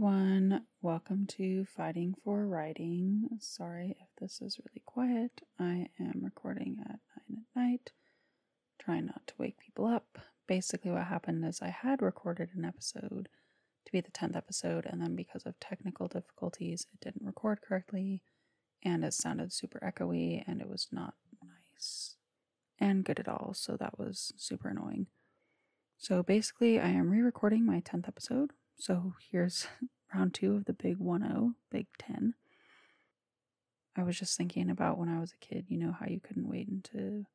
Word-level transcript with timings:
everyone. 0.00 0.62
Welcome 0.80 1.26
to 1.36 1.66
Fighting 1.66 2.14
for 2.24 2.46
Writing. 2.46 3.28
Sorry 3.38 3.98
if 4.00 4.08
this 4.18 4.40
is 4.40 4.58
really 4.58 4.80
quiet. 4.86 5.42
I 5.58 5.88
am 6.00 6.22
recording 6.22 6.78
at 6.80 7.00
9 7.28 7.44
at 7.54 7.60
night, 7.60 7.90
trying 8.80 9.04
not 9.06 9.26
to 9.26 9.34
wake 9.36 9.58
people 9.58 9.84
up. 9.84 10.18
Basically, 10.48 10.90
what 10.90 11.04
happened 11.04 11.44
is 11.44 11.60
I 11.60 11.68
had 11.68 12.00
recorded 12.00 12.48
an 12.56 12.64
episode 12.64 13.28
to 13.84 13.92
be 13.92 14.00
the 14.00 14.10
10th 14.10 14.36
episode, 14.36 14.86
and 14.86 15.02
then 15.02 15.14
because 15.14 15.44
of 15.44 15.60
technical 15.60 16.08
difficulties, 16.08 16.86
it 16.94 17.04
didn't 17.04 17.26
record 17.26 17.60
correctly, 17.60 18.22
and 18.82 19.04
it 19.04 19.12
sounded 19.12 19.52
super 19.52 19.80
echoey, 19.84 20.42
and 20.46 20.62
it 20.62 20.68
was 20.70 20.88
not 20.90 21.12
nice 21.42 22.16
and 22.78 23.04
good 23.04 23.20
at 23.20 23.28
all. 23.28 23.52
So 23.54 23.76
that 23.76 23.98
was 23.98 24.32
super 24.38 24.70
annoying. 24.70 25.08
So 25.98 26.22
basically, 26.22 26.80
I 26.80 26.88
am 26.88 27.10
re 27.10 27.20
recording 27.20 27.66
my 27.66 27.80
10th 27.80 28.08
episode. 28.08 28.52
So 28.80 29.14
here's 29.30 29.66
round 30.14 30.34
two 30.34 30.56
of 30.56 30.64
the 30.64 30.72
big 30.72 30.96
1 30.96 31.22
0, 31.22 31.52
big 31.70 31.86
10. 31.98 32.34
I 33.96 34.02
was 34.02 34.18
just 34.18 34.36
thinking 34.36 34.70
about 34.70 34.98
when 34.98 35.08
I 35.08 35.20
was 35.20 35.32
a 35.32 35.44
kid, 35.44 35.66
you 35.68 35.76
know, 35.76 35.94
how 35.98 36.06
you 36.06 36.18
couldn't 36.18 36.48
wait 36.48 36.68
until 36.68 37.26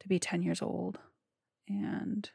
to 0.00 0.08
be 0.08 0.18
10 0.18 0.42
years 0.42 0.62
old 0.62 0.98
and 1.68 2.30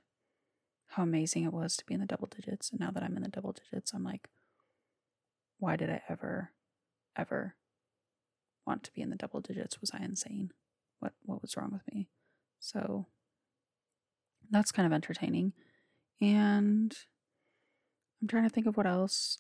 how 0.90 1.04
amazing 1.04 1.44
it 1.46 1.54
was 1.54 1.76
to 1.78 1.86
be 1.86 1.96
in 1.96 2.00
the 2.00 2.05
double 2.05 2.28
digits. 2.28 2.70
And 2.70 2.80
now 2.80 2.92
that 2.92 3.02
I'm 3.02 3.18
in 3.18 3.24
the 3.24 3.30
double 3.30 3.54
digits, 3.54 3.94
I'm 3.94 4.04
like, 4.04 4.27
why 5.58 5.76
did 5.76 5.90
I 5.90 6.02
ever, 6.08 6.52
ever 7.18 7.55
want 8.66 8.84
to 8.84 8.91
be 8.93 9.02
in 9.02 9.10
the 9.10 9.16
double 9.16 9.41
digits? 9.41 9.82
Was 9.82 9.91
I 9.91 10.04
insane? 10.04 10.52
What 10.99 11.14
what 11.24 11.41
was 11.41 11.58
wrong 11.58 11.71
with 11.71 11.93
me? 11.93 12.10
So 12.60 13.08
that's 14.52 14.71
kind 14.71 14.86
of 14.86 14.93
entertaining. 14.93 15.54
And 16.21 16.96
I'm 18.21 18.27
trying 18.27 18.43
to 18.43 18.49
think 18.49 18.67
of 18.67 18.77
what 18.77 18.85
else 18.85 19.37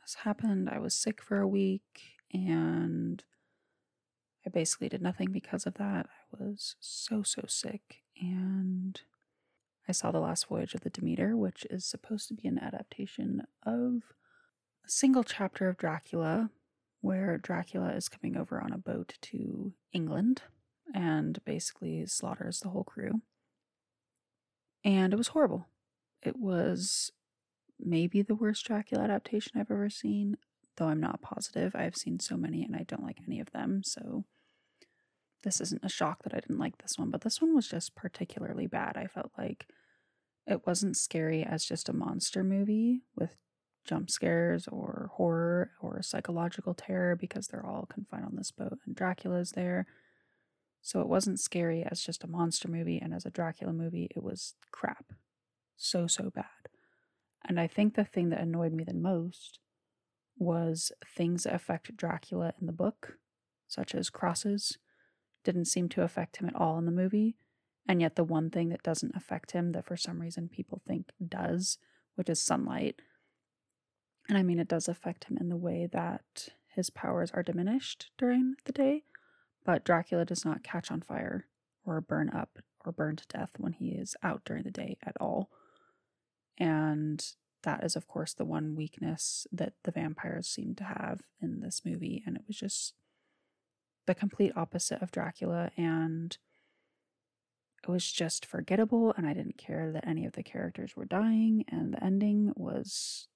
has 0.00 0.14
happened. 0.14 0.68
I 0.70 0.78
was 0.78 0.94
sick 0.94 1.22
for 1.22 1.40
a 1.40 1.48
week 1.48 2.02
and 2.32 3.24
I 4.46 4.50
basically 4.50 4.88
did 4.88 5.02
nothing 5.02 5.32
because 5.32 5.66
of 5.66 5.74
that. 5.74 6.06
I 6.06 6.44
was 6.44 6.76
so, 6.78 7.22
so 7.22 7.42
sick. 7.48 8.02
And 8.20 9.00
I 9.88 9.92
saw 9.92 10.10
The 10.10 10.20
Last 10.20 10.48
Voyage 10.48 10.74
of 10.74 10.82
the 10.82 10.90
Demeter, 10.90 11.36
which 11.36 11.66
is 11.70 11.84
supposed 11.84 12.28
to 12.28 12.34
be 12.34 12.46
an 12.46 12.58
adaptation 12.58 13.42
of 13.64 14.02
a 14.84 14.88
single 14.88 15.24
chapter 15.24 15.68
of 15.68 15.76
Dracula, 15.76 16.50
where 17.00 17.38
Dracula 17.38 17.92
is 17.92 18.08
coming 18.08 18.36
over 18.36 18.60
on 18.60 18.72
a 18.72 18.78
boat 18.78 19.14
to 19.22 19.72
England 19.92 20.42
and 20.94 21.38
basically 21.44 22.06
slaughters 22.06 22.60
the 22.60 22.68
whole 22.68 22.84
crew. 22.84 23.22
And 24.84 25.12
it 25.12 25.16
was 25.16 25.28
horrible. 25.28 25.66
It 26.22 26.36
was 26.36 27.10
maybe 27.78 28.22
the 28.22 28.34
worst 28.34 28.64
Dracula 28.66 29.04
adaptation 29.04 29.60
I've 29.60 29.70
ever 29.70 29.90
seen, 29.90 30.36
though 30.76 30.88
I'm 30.88 31.00
not 31.00 31.22
positive. 31.22 31.74
I've 31.74 31.96
seen 31.96 32.20
so 32.20 32.36
many 32.36 32.64
and 32.64 32.76
I 32.76 32.84
don't 32.84 33.04
like 33.04 33.18
any 33.26 33.40
of 33.40 33.52
them, 33.52 33.82
so 33.84 34.24
this 35.44 35.60
isn't 35.60 35.84
a 35.84 35.88
shock 35.88 36.22
that 36.24 36.34
I 36.34 36.40
didn't 36.40 36.58
like 36.58 36.78
this 36.78 36.98
one, 36.98 37.10
but 37.10 37.20
this 37.20 37.40
one 37.40 37.54
was 37.54 37.68
just 37.68 37.94
particularly 37.94 38.66
bad. 38.66 38.96
I 38.96 39.06
felt 39.06 39.30
like 39.38 39.66
it 40.46 40.66
wasn't 40.66 40.96
scary 40.96 41.44
as 41.44 41.64
just 41.64 41.88
a 41.88 41.92
monster 41.92 42.42
movie 42.42 43.02
with 43.16 43.36
jump 43.84 44.10
scares 44.10 44.66
or 44.68 45.10
horror 45.14 45.70
or 45.80 46.02
psychological 46.02 46.74
terror 46.74 47.14
because 47.14 47.46
they're 47.46 47.64
all 47.64 47.86
confined 47.86 48.24
on 48.24 48.36
this 48.36 48.50
boat 48.50 48.78
and 48.84 48.96
Dracula's 48.96 49.52
there. 49.52 49.86
So 50.82 51.00
it 51.00 51.08
wasn't 51.08 51.40
scary 51.40 51.84
as 51.84 52.00
just 52.00 52.22
a 52.22 52.28
monster 52.28 52.68
movie, 52.68 53.00
and 53.02 53.12
as 53.12 53.26
a 53.26 53.30
Dracula 53.30 53.72
movie, 53.72 54.08
it 54.14 54.22
was 54.22 54.54
crap. 54.70 55.06
So, 55.76 56.06
so 56.06 56.30
bad. 56.30 56.44
And 57.46 57.60
I 57.60 57.66
think 57.66 57.94
the 57.94 58.04
thing 58.04 58.30
that 58.30 58.40
annoyed 58.40 58.72
me 58.72 58.84
the 58.84 58.94
most 58.94 59.60
was 60.38 60.92
things 61.06 61.44
that 61.44 61.54
affect 61.54 61.96
Dracula 61.96 62.52
in 62.60 62.66
the 62.66 62.72
book, 62.72 63.18
such 63.68 63.94
as 63.94 64.10
crosses, 64.10 64.78
didn't 65.44 65.66
seem 65.66 65.88
to 65.90 66.02
affect 66.02 66.38
him 66.38 66.48
at 66.48 66.56
all 66.56 66.78
in 66.78 66.86
the 66.86 66.92
movie. 66.92 67.36
And 67.88 68.00
yet, 68.00 68.16
the 68.16 68.24
one 68.24 68.50
thing 68.50 68.70
that 68.70 68.82
doesn't 68.82 69.14
affect 69.14 69.52
him 69.52 69.72
that 69.72 69.86
for 69.86 69.96
some 69.96 70.20
reason 70.20 70.48
people 70.48 70.82
think 70.86 71.12
does, 71.26 71.78
which 72.16 72.28
is 72.28 72.42
sunlight. 72.42 73.00
And 74.28 74.36
I 74.36 74.42
mean, 74.42 74.58
it 74.58 74.68
does 74.68 74.88
affect 74.88 75.24
him 75.24 75.38
in 75.40 75.48
the 75.48 75.56
way 75.56 75.88
that 75.92 76.48
his 76.74 76.90
powers 76.90 77.30
are 77.30 77.44
diminished 77.44 78.10
during 78.18 78.56
the 78.64 78.72
day, 78.72 79.04
but 79.64 79.84
Dracula 79.84 80.24
does 80.24 80.44
not 80.44 80.64
catch 80.64 80.90
on 80.90 81.00
fire 81.00 81.46
or 81.84 82.00
burn 82.00 82.28
up 82.30 82.58
or 82.84 82.90
burn 82.92 83.16
to 83.16 83.26
death 83.28 83.50
when 83.56 83.72
he 83.72 83.90
is 83.90 84.16
out 84.22 84.42
during 84.44 84.64
the 84.64 84.70
day 84.70 84.98
at 85.04 85.16
all. 85.20 85.48
And 86.58 87.24
that 87.62 87.84
is, 87.84 87.96
of 87.96 88.06
course, 88.06 88.32
the 88.32 88.44
one 88.44 88.76
weakness 88.76 89.46
that 89.52 89.74
the 89.84 89.90
vampires 89.90 90.46
seem 90.46 90.74
to 90.76 90.84
have 90.84 91.22
in 91.40 91.60
this 91.60 91.82
movie. 91.84 92.22
And 92.26 92.36
it 92.36 92.42
was 92.46 92.56
just 92.56 92.94
the 94.06 94.14
complete 94.14 94.52
opposite 94.56 95.02
of 95.02 95.10
Dracula. 95.10 95.70
And 95.76 96.36
it 97.82 97.90
was 97.90 98.10
just 98.10 98.46
forgettable. 98.46 99.12
And 99.16 99.26
I 99.26 99.34
didn't 99.34 99.58
care 99.58 99.92
that 99.92 100.06
any 100.06 100.24
of 100.24 100.32
the 100.32 100.42
characters 100.42 100.96
were 100.96 101.04
dying. 101.04 101.64
And 101.68 101.92
the 101.92 102.02
ending 102.02 102.52
was 102.56 103.28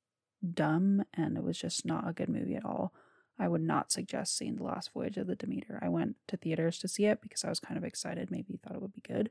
dumb. 0.55 1.05
And 1.15 1.37
it 1.37 1.43
was 1.43 1.59
just 1.59 1.85
not 1.85 2.09
a 2.09 2.13
good 2.13 2.29
movie 2.29 2.57
at 2.57 2.65
all. 2.65 2.93
I 3.39 3.49
would 3.49 3.63
not 3.63 3.91
suggest 3.91 4.37
seeing 4.37 4.57
The 4.57 4.65
Last 4.65 4.93
Voyage 4.93 5.17
of 5.17 5.27
the 5.27 5.35
Demeter. 5.35 5.79
I 5.81 5.89
went 5.89 6.17
to 6.29 6.37
theaters 6.37 6.79
to 6.81 6.89
see 6.89 7.07
it 7.07 7.23
because 7.23 7.43
I 7.43 7.49
was 7.49 7.59
kind 7.59 7.79
of 7.79 7.85
excited, 7.85 8.31
maybe 8.31 8.59
thought 8.59 8.75
it 8.75 8.83
would 8.83 8.93
be 8.93 9.01
good. 9.01 9.31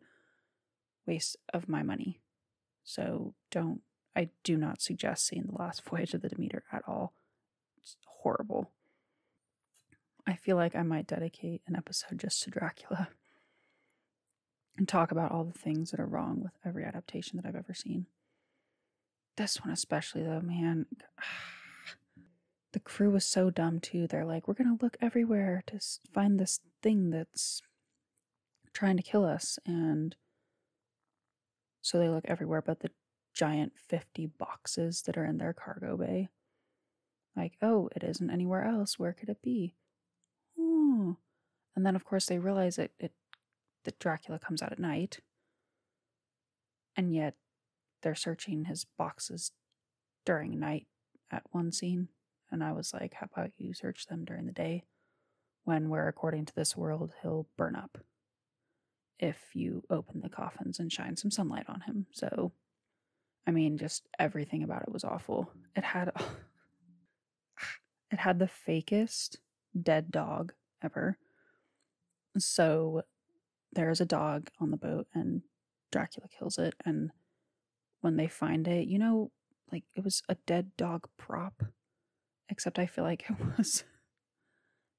Waste 1.05 1.37
of 1.53 1.69
my 1.69 1.83
money. 1.83 2.19
So 2.89 3.35
don't, 3.51 3.81
I 4.15 4.29
do 4.43 4.57
not 4.57 4.81
suggest 4.81 5.27
seeing 5.27 5.43
The 5.43 5.61
Last 5.61 5.83
Voyage 5.87 6.15
of 6.15 6.23
the 6.23 6.29
Demeter 6.29 6.63
at 6.71 6.81
all. 6.87 7.13
It's 7.77 7.97
horrible. 8.23 8.71
I 10.25 10.33
feel 10.33 10.55
like 10.55 10.75
I 10.75 10.81
might 10.81 11.05
dedicate 11.05 11.61
an 11.67 11.75
episode 11.75 12.17
just 12.17 12.41
to 12.43 12.49
Dracula 12.49 13.09
and 14.75 14.87
talk 14.87 15.11
about 15.11 15.31
all 15.31 15.43
the 15.43 15.57
things 15.57 15.91
that 15.91 15.99
are 15.99 16.07
wrong 16.07 16.41
with 16.41 16.53
every 16.65 16.83
adaptation 16.83 17.37
that 17.37 17.47
I've 17.47 17.55
ever 17.55 17.75
seen. 17.75 18.07
This 19.37 19.61
one, 19.61 19.71
especially, 19.71 20.23
though, 20.23 20.41
man. 20.41 20.87
The 22.71 22.79
crew 22.79 23.09
was 23.09 23.25
so 23.25 23.49
dumb, 23.49 23.79
too. 23.79 24.05
They're 24.05 24.23
like, 24.23 24.47
we're 24.47 24.53
going 24.53 24.77
to 24.77 24.85
look 24.85 24.95
everywhere 25.01 25.63
to 25.65 25.79
find 26.13 26.39
this 26.39 26.59
thing 26.83 27.09
that's 27.09 27.63
trying 28.73 28.95
to 28.97 29.01
kill 29.01 29.25
us. 29.25 29.57
And 29.65 30.15
so 31.81 31.97
they 31.97 32.09
look 32.09 32.25
everywhere 32.27 32.61
but 32.61 32.79
the 32.81 32.91
giant 33.33 33.73
50 33.77 34.27
boxes 34.37 35.03
that 35.03 35.17
are 35.17 35.25
in 35.25 35.37
their 35.37 35.53
cargo 35.53 35.95
bay. 35.97 36.29
Like, 37.35 37.53
oh, 37.61 37.89
it 37.95 38.03
isn't 38.03 38.29
anywhere 38.29 38.65
else. 38.65 38.99
Where 38.99 39.13
could 39.13 39.29
it 39.29 39.41
be? 39.41 39.75
Oh. 40.59 41.15
And 41.75 41.85
then, 41.85 41.95
of 41.95 42.03
course, 42.03 42.25
they 42.25 42.37
realize 42.37 42.77
it, 42.77 42.91
it 42.99 43.13
that 43.85 43.99
Dracula 43.99 44.39
comes 44.39 44.61
out 44.61 44.73
at 44.73 44.79
night. 44.79 45.19
And 46.97 47.13
yet 47.13 47.35
they're 48.01 48.15
searching 48.15 48.65
his 48.65 48.85
boxes 48.97 49.51
during 50.25 50.59
night 50.59 50.87
at 51.31 51.43
one 51.51 51.71
scene. 51.71 52.09
And 52.51 52.63
I 52.63 52.73
was 52.73 52.93
like, 52.93 53.13
how 53.13 53.27
about 53.31 53.51
you 53.57 53.73
search 53.73 54.07
them 54.07 54.25
during 54.25 54.47
the 54.47 54.51
day? 54.51 54.83
When, 55.63 55.89
where 55.89 56.07
according 56.07 56.45
to 56.45 56.55
this 56.55 56.75
world, 56.75 57.13
he'll 57.21 57.47
burn 57.57 57.75
up 57.75 57.99
if 59.19 59.37
you 59.53 59.83
open 59.89 60.21
the 60.21 60.29
coffins 60.29 60.79
and 60.79 60.91
shine 60.91 61.15
some 61.17 61.31
sunlight 61.31 61.65
on 61.67 61.81
him. 61.81 62.05
So, 62.11 62.51
I 63.45 63.51
mean, 63.51 63.77
just 63.77 64.07
everything 64.17 64.63
about 64.63 64.83
it 64.83 64.91
was 64.91 65.03
awful. 65.03 65.51
It 65.75 65.83
had 65.83 66.11
it 68.11 68.19
had 68.19 68.39
the 68.39 68.49
fakest 68.67 69.37
dead 69.79 70.11
dog 70.11 70.53
ever. 70.81 71.17
So, 72.37 73.03
there's 73.73 74.01
a 74.01 74.05
dog 74.05 74.49
on 74.59 74.71
the 74.71 74.77
boat 74.77 75.07
and 75.13 75.43
Dracula 75.91 76.27
kills 76.27 76.57
it 76.57 76.73
and 76.85 77.11
when 78.01 78.15
they 78.15 78.27
find 78.27 78.67
it, 78.67 78.87
you 78.87 78.97
know, 78.97 79.31
like 79.71 79.83
it 79.95 80.03
was 80.03 80.23
a 80.29 80.35
dead 80.47 80.71
dog 80.77 81.07
prop. 81.17 81.63
Except 82.49 82.79
I 82.79 82.87
feel 82.87 83.03
like 83.03 83.25
it 83.29 83.35
was 83.57 83.83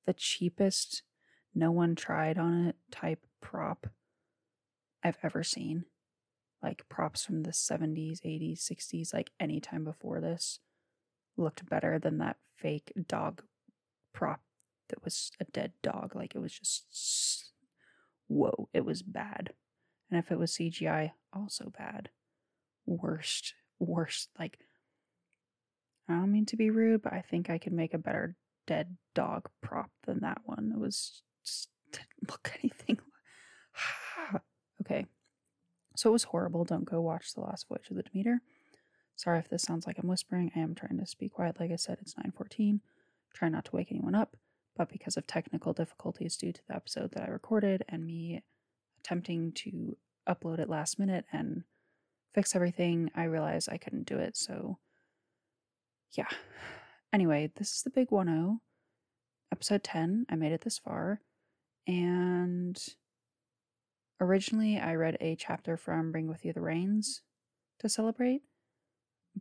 the 0.06 0.12
cheapest 0.12 1.02
no 1.54 1.72
one 1.72 1.94
tried 1.94 2.38
on 2.38 2.66
it 2.66 2.76
type 2.90 3.26
prop 3.40 3.88
I've 5.02 5.18
ever 5.22 5.42
seen. 5.42 5.84
Like 6.62 6.88
props 6.88 7.24
from 7.24 7.42
the 7.42 7.52
70s, 7.52 8.20
80s, 8.20 8.60
60s, 8.60 9.14
like 9.14 9.30
any 9.40 9.60
time 9.60 9.84
before 9.84 10.20
this 10.20 10.58
looked 11.36 11.68
better 11.68 11.98
than 11.98 12.18
that 12.18 12.36
fake 12.58 12.92
dog 13.08 13.42
prop 14.12 14.40
that 14.90 15.02
was 15.02 15.30
a 15.40 15.44
dead 15.44 15.72
dog. 15.82 16.14
Like 16.14 16.34
it 16.34 16.40
was 16.40 16.52
just, 16.52 17.52
whoa, 18.28 18.68
it 18.74 18.84
was 18.84 19.02
bad. 19.02 19.50
And 20.10 20.18
if 20.18 20.30
it 20.30 20.38
was 20.38 20.52
CGI, 20.52 21.12
also 21.32 21.72
bad. 21.76 22.10
Worst, 22.84 23.54
worst. 23.78 24.28
Like, 24.38 24.58
I 26.08 26.14
don't 26.14 26.32
mean 26.32 26.46
to 26.46 26.56
be 26.56 26.70
rude, 26.70 27.02
but 27.02 27.12
I 27.12 27.22
think 27.22 27.48
I 27.48 27.58
could 27.58 27.72
make 27.72 27.94
a 27.94 27.98
better 27.98 28.36
dead 28.66 28.96
dog 29.14 29.48
prop 29.62 29.90
than 30.06 30.20
that 30.20 30.42
one. 30.44 30.72
It 30.74 30.80
was 30.80 31.22
just, 31.44 31.68
didn't 31.92 32.30
look 32.30 32.52
anything 32.62 32.98
Okay. 34.90 35.06
So 35.96 36.10
it 36.10 36.12
was 36.12 36.24
horrible. 36.24 36.64
Don't 36.64 36.84
go 36.84 37.00
watch 37.00 37.34
The 37.34 37.40
Last 37.40 37.68
Voyage 37.68 37.90
of 37.90 37.96
the 37.96 38.02
Demeter. 38.02 38.40
Sorry 39.16 39.38
if 39.38 39.48
this 39.48 39.62
sounds 39.62 39.86
like 39.86 39.98
I'm 39.98 40.08
whispering. 40.08 40.50
I 40.56 40.60
am 40.60 40.74
trying 40.74 40.98
to 40.98 41.06
speak 41.06 41.34
quiet. 41.34 41.60
Like 41.60 41.70
I 41.70 41.76
said, 41.76 41.98
it's 42.00 42.14
9:14. 42.14 42.80
Try 43.34 43.48
not 43.48 43.66
to 43.66 43.76
wake 43.76 43.88
anyone 43.90 44.14
up, 44.14 44.36
but 44.76 44.88
because 44.88 45.16
of 45.16 45.26
technical 45.26 45.72
difficulties 45.72 46.36
due 46.36 46.52
to 46.52 46.60
the 46.66 46.74
episode 46.74 47.12
that 47.12 47.28
I 47.28 47.30
recorded 47.30 47.84
and 47.88 48.06
me 48.06 48.42
attempting 48.98 49.52
to 49.52 49.96
upload 50.28 50.58
it 50.58 50.68
last 50.68 50.98
minute 50.98 51.26
and 51.32 51.64
fix 52.34 52.56
everything, 52.56 53.10
I 53.14 53.24
realized 53.24 53.68
I 53.70 53.78
couldn't 53.78 54.06
do 54.06 54.16
it. 54.16 54.36
So 54.36 54.78
yeah. 56.12 56.28
Anyway, 57.12 57.52
this 57.56 57.76
is 57.76 57.82
the 57.82 57.90
big 57.90 58.08
10, 58.08 58.60
episode 59.52 59.84
10. 59.84 60.26
I 60.30 60.36
made 60.36 60.52
it 60.52 60.62
this 60.62 60.78
far. 60.78 61.20
And 61.86 62.80
originally 64.20 64.78
I 64.78 64.94
read 64.94 65.16
a 65.20 65.36
chapter 65.36 65.76
from 65.76 66.12
Bring 66.12 66.28
With 66.28 66.44
You 66.44 66.52
the 66.52 66.60
Rains 66.60 67.22
to 67.78 67.88
celebrate 67.88 68.42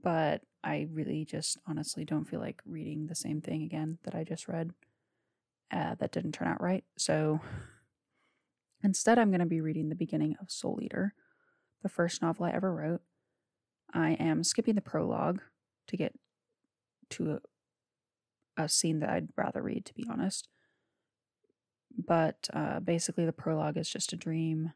but 0.01 0.41
I 0.63 0.87
really 0.91 1.25
just 1.25 1.57
honestly 1.67 2.05
don't 2.05 2.25
feel 2.25 2.39
like 2.39 2.61
reading 2.65 3.07
the 3.07 3.15
same 3.15 3.41
thing 3.41 3.63
again 3.63 3.97
that 4.03 4.15
I 4.15 4.23
just 4.23 4.47
read. 4.47 4.71
Uh, 5.71 5.95
that 5.99 6.11
didn't 6.11 6.31
turn 6.31 6.47
out 6.47 6.61
right. 6.61 6.83
So 6.97 7.39
instead, 8.83 9.19
I'm 9.19 9.29
going 9.29 9.39
to 9.39 9.45
be 9.45 9.61
reading 9.61 9.89
the 9.89 9.95
beginning 9.95 10.35
of 10.41 10.51
Soul 10.51 10.79
Eater, 10.81 11.13
the 11.83 11.89
first 11.89 12.21
novel 12.21 12.45
I 12.45 12.51
ever 12.51 12.73
wrote. 12.73 13.01
I 13.93 14.11
am 14.13 14.43
skipping 14.43 14.75
the 14.75 14.81
prologue 14.81 15.41
to 15.87 15.97
get 15.97 16.13
to 17.11 17.39
a, 18.57 18.63
a 18.63 18.69
scene 18.69 18.99
that 18.99 19.09
I'd 19.09 19.29
rather 19.35 19.61
read, 19.61 19.85
to 19.85 19.93
be 19.93 20.05
honest. 20.09 20.47
But 21.97 22.49
uh, 22.53 22.79
basically, 22.79 23.25
the 23.25 23.33
prologue 23.33 23.77
is 23.77 23.89
just 23.89 24.13
a 24.13 24.17
dream 24.17 24.73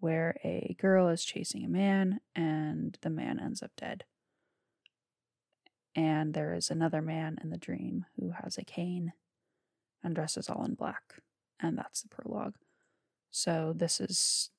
where 0.00 0.36
a 0.44 0.76
girl 0.78 1.08
is 1.08 1.24
chasing 1.24 1.64
a 1.64 1.68
man 1.68 2.20
and 2.34 2.98
the 3.00 3.10
man 3.10 3.40
ends 3.40 3.62
up 3.62 3.70
dead. 3.76 4.04
And 5.94 6.34
there 6.34 6.52
is 6.54 6.70
another 6.70 7.00
man 7.00 7.38
in 7.42 7.50
the 7.50 7.56
dream 7.56 8.04
who 8.20 8.32
has 8.42 8.58
a 8.58 8.64
cane 8.64 9.14
and 10.04 10.14
dresses 10.14 10.50
all 10.50 10.64
in 10.64 10.74
black. 10.74 11.14
And 11.58 11.78
that's 11.78 12.02
the 12.02 12.08
prologue. 12.08 12.54
So 13.30 13.72
this 13.74 14.00
is 14.00 14.50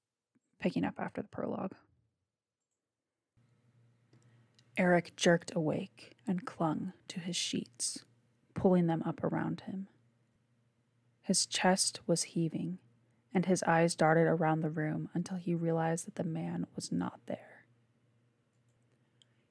picking 0.60 0.84
up 0.84 0.96
after 0.98 1.22
the 1.22 1.28
prologue. 1.28 1.74
Eric 4.78 5.16
jerked 5.16 5.52
awake 5.56 6.16
and 6.28 6.46
clung 6.46 6.94
to 7.08 7.20
his 7.20 7.36
sheets, 7.36 8.04
pulling 8.54 8.88
them 8.88 9.04
up 9.06 9.24
around 9.24 9.62
him. 9.62 9.88
His 11.28 11.46
chest 11.46 12.00
was 12.08 12.24
heaving 12.24 12.78
and 13.34 13.48
his 13.48 13.62
eyes 13.64 13.96
darted 13.96 14.28
around 14.28 14.62
the 14.62 14.70
room 14.70 15.10
until 15.14 15.36
he 15.36 15.54
realized 15.54 16.08
that 16.08 16.16
the 16.16 16.24
man 16.24 16.68
was 16.74 16.90
not 16.90 17.20
there. 17.26 17.66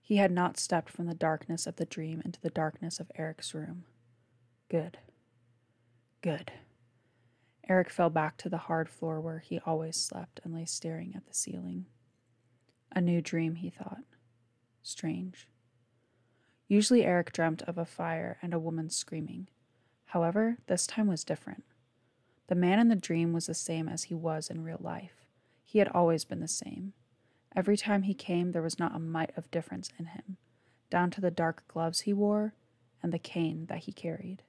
He 0.00 0.17
had 0.17 0.31
not 0.31 0.58
stepped 0.58 0.88
from 0.88 1.05
the 1.05 1.12
darkness 1.12 1.67
of 1.67 1.76
the 1.76 1.84
dream 1.84 2.23
into 2.25 2.40
the 2.40 2.49
darkness 2.49 2.99
of 2.99 3.12
Eric's 3.17 3.52
room. 3.52 3.84
Good. 4.70 4.96
Good. 6.23 6.50
Eric 7.69 7.90
fell 7.90 8.08
back 8.08 8.38
to 8.38 8.49
the 8.49 8.56
hard 8.56 8.88
floor 8.88 9.20
where 9.20 9.40
he 9.40 9.61
always 9.67 9.99
slept 9.99 10.40
and 10.44 10.55
lay 10.55 10.64
staring 10.64 11.12
at 11.14 11.26
the 11.26 11.34
ceiling. 11.34 11.84
A 12.90 13.02
new 13.02 13.20
dream, 13.20 13.56
he 13.56 13.69
thought. 13.69 14.05
Strange. 14.82 15.46
Usually, 16.69 17.05
Eric 17.05 17.34
dreamt 17.34 17.61
of 17.64 17.76
a 17.76 17.84
fire 17.84 18.38
and 18.40 18.55
a 18.55 18.58
woman 18.58 18.88
screaming. 18.88 19.49
However, 20.06 20.58
this 20.67 20.87
time 20.87 21.08
was 21.08 21.25
different. 21.25 21.64
The 22.49 22.55
man 22.55 22.79
in 22.79 22.88
the 22.88 22.97
dream 22.97 23.32
was 23.32 23.47
the 23.47 23.55
same 23.55 23.88
as 23.88 24.05
he 24.05 24.14
was 24.14 24.49
in 24.49 24.62
real 24.62 24.81
life. 24.81 25.26
He 25.64 25.81
had 25.81 25.88
always 25.88 26.25
been 26.25 26.41
the 26.41 26.49
same. 26.49 26.93
Every 27.55 27.76
time 27.76 28.03
he 28.03 28.14
came, 28.14 28.53
there 28.53 28.62
was 28.62 28.79
not 28.79 28.94
a 28.94 29.00
mite 29.00 29.32
of 29.37 29.50
difference 29.50 29.91
in 29.99 30.06
him, 30.06 30.37
down 30.91 31.11
to 31.11 31.20
the 31.20 31.31
dark 31.31 31.67
gloves 31.69 32.00
he 32.00 32.12
wore 32.12 32.55
and 33.03 33.12
the 33.12 33.19
cane 33.19 33.67
that 33.67 33.79
he 33.81 33.93
carried. 33.93 34.43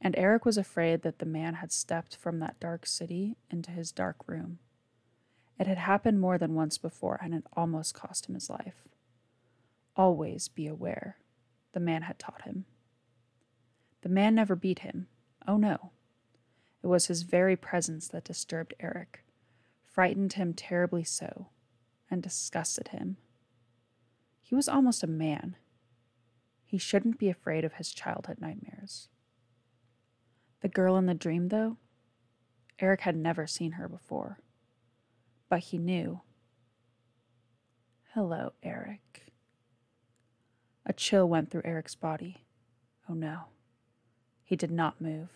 And 0.00 0.16
Eric 0.16 0.44
was 0.44 0.58
afraid 0.58 1.02
that 1.02 1.20
the 1.20 1.26
man 1.26 1.54
had 1.54 1.70
stepped 1.70 2.16
from 2.16 2.40
that 2.40 2.58
dark 2.58 2.86
city 2.86 3.36
into 3.50 3.70
his 3.70 3.92
dark 3.92 4.16
room. 4.26 4.58
It 5.58 5.68
had 5.68 5.78
happened 5.78 6.20
more 6.20 6.38
than 6.38 6.54
once 6.54 6.76
before, 6.76 7.20
and 7.22 7.32
it 7.34 7.44
almost 7.56 7.94
cost 7.94 8.28
him 8.28 8.34
his 8.34 8.50
life. 8.50 8.88
Always 9.94 10.48
be 10.48 10.66
aware, 10.66 11.18
the 11.72 11.80
man 11.80 12.02
had 12.02 12.18
taught 12.18 12.42
him. 12.42 12.64
The 14.02 14.08
man 14.08 14.34
never 14.34 14.54
beat 14.54 14.80
him. 14.80 15.06
Oh 15.46 15.56
no. 15.56 15.90
It 16.82 16.88
was 16.88 17.06
his 17.06 17.22
very 17.22 17.56
presence 17.56 18.08
that 18.08 18.24
disturbed 18.24 18.74
Eric, 18.80 19.24
frightened 19.84 20.34
him 20.34 20.52
terribly 20.52 21.04
so, 21.04 21.48
and 22.10 22.22
disgusted 22.22 22.88
him. 22.88 23.16
He 24.40 24.54
was 24.54 24.68
almost 24.68 25.02
a 25.02 25.08
man. 25.08 25.56
He 26.64 26.78
shouldn't 26.78 27.18
be 27.18 27.28
afraid 27.28 27.64
of 27.64 27.74
his 27.74 27.92
childhood 27.92 28.40
nightmares. 28.40 29.08
The 30.60 30.68
girl 30.68 30.96
in 30.96 31.06
the 31.06 31.14
dream, 31.14 31.48
though, 31.48 31.76
Eric 32.78 33.02
had 33.02 33.16
never 33.16 33.46
seen 33.46 33.72
her 33.72 33.88
before. 33.88 34.38
But 35.48 35.60
he 35.60 35.78
knew. 35.78 36.22
Hello, 38.14 38.52
Eric. 38.62 39.32
A 40.84 40.92
chill 40.92 41.28
went 41.28 41.50
through 41.50 41.62
Eric's 41.64 41.94
body. 41.94 42.44
Oh 43.08 43.14
no. 43.14 43.44
He 44.52 44.56
did 44.56 44.70
not 44.70 45.00
move. 45.00 45.30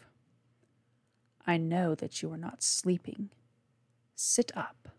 I 1.47 1.57
know 1.57 1.95
that 1.95 2.21
you 2.21 2.31
are 2.35 2.37
not 2.37 2.63
sleeping. 2.63 3.31
Sit 4.15 4.53
up. 4.55 4.91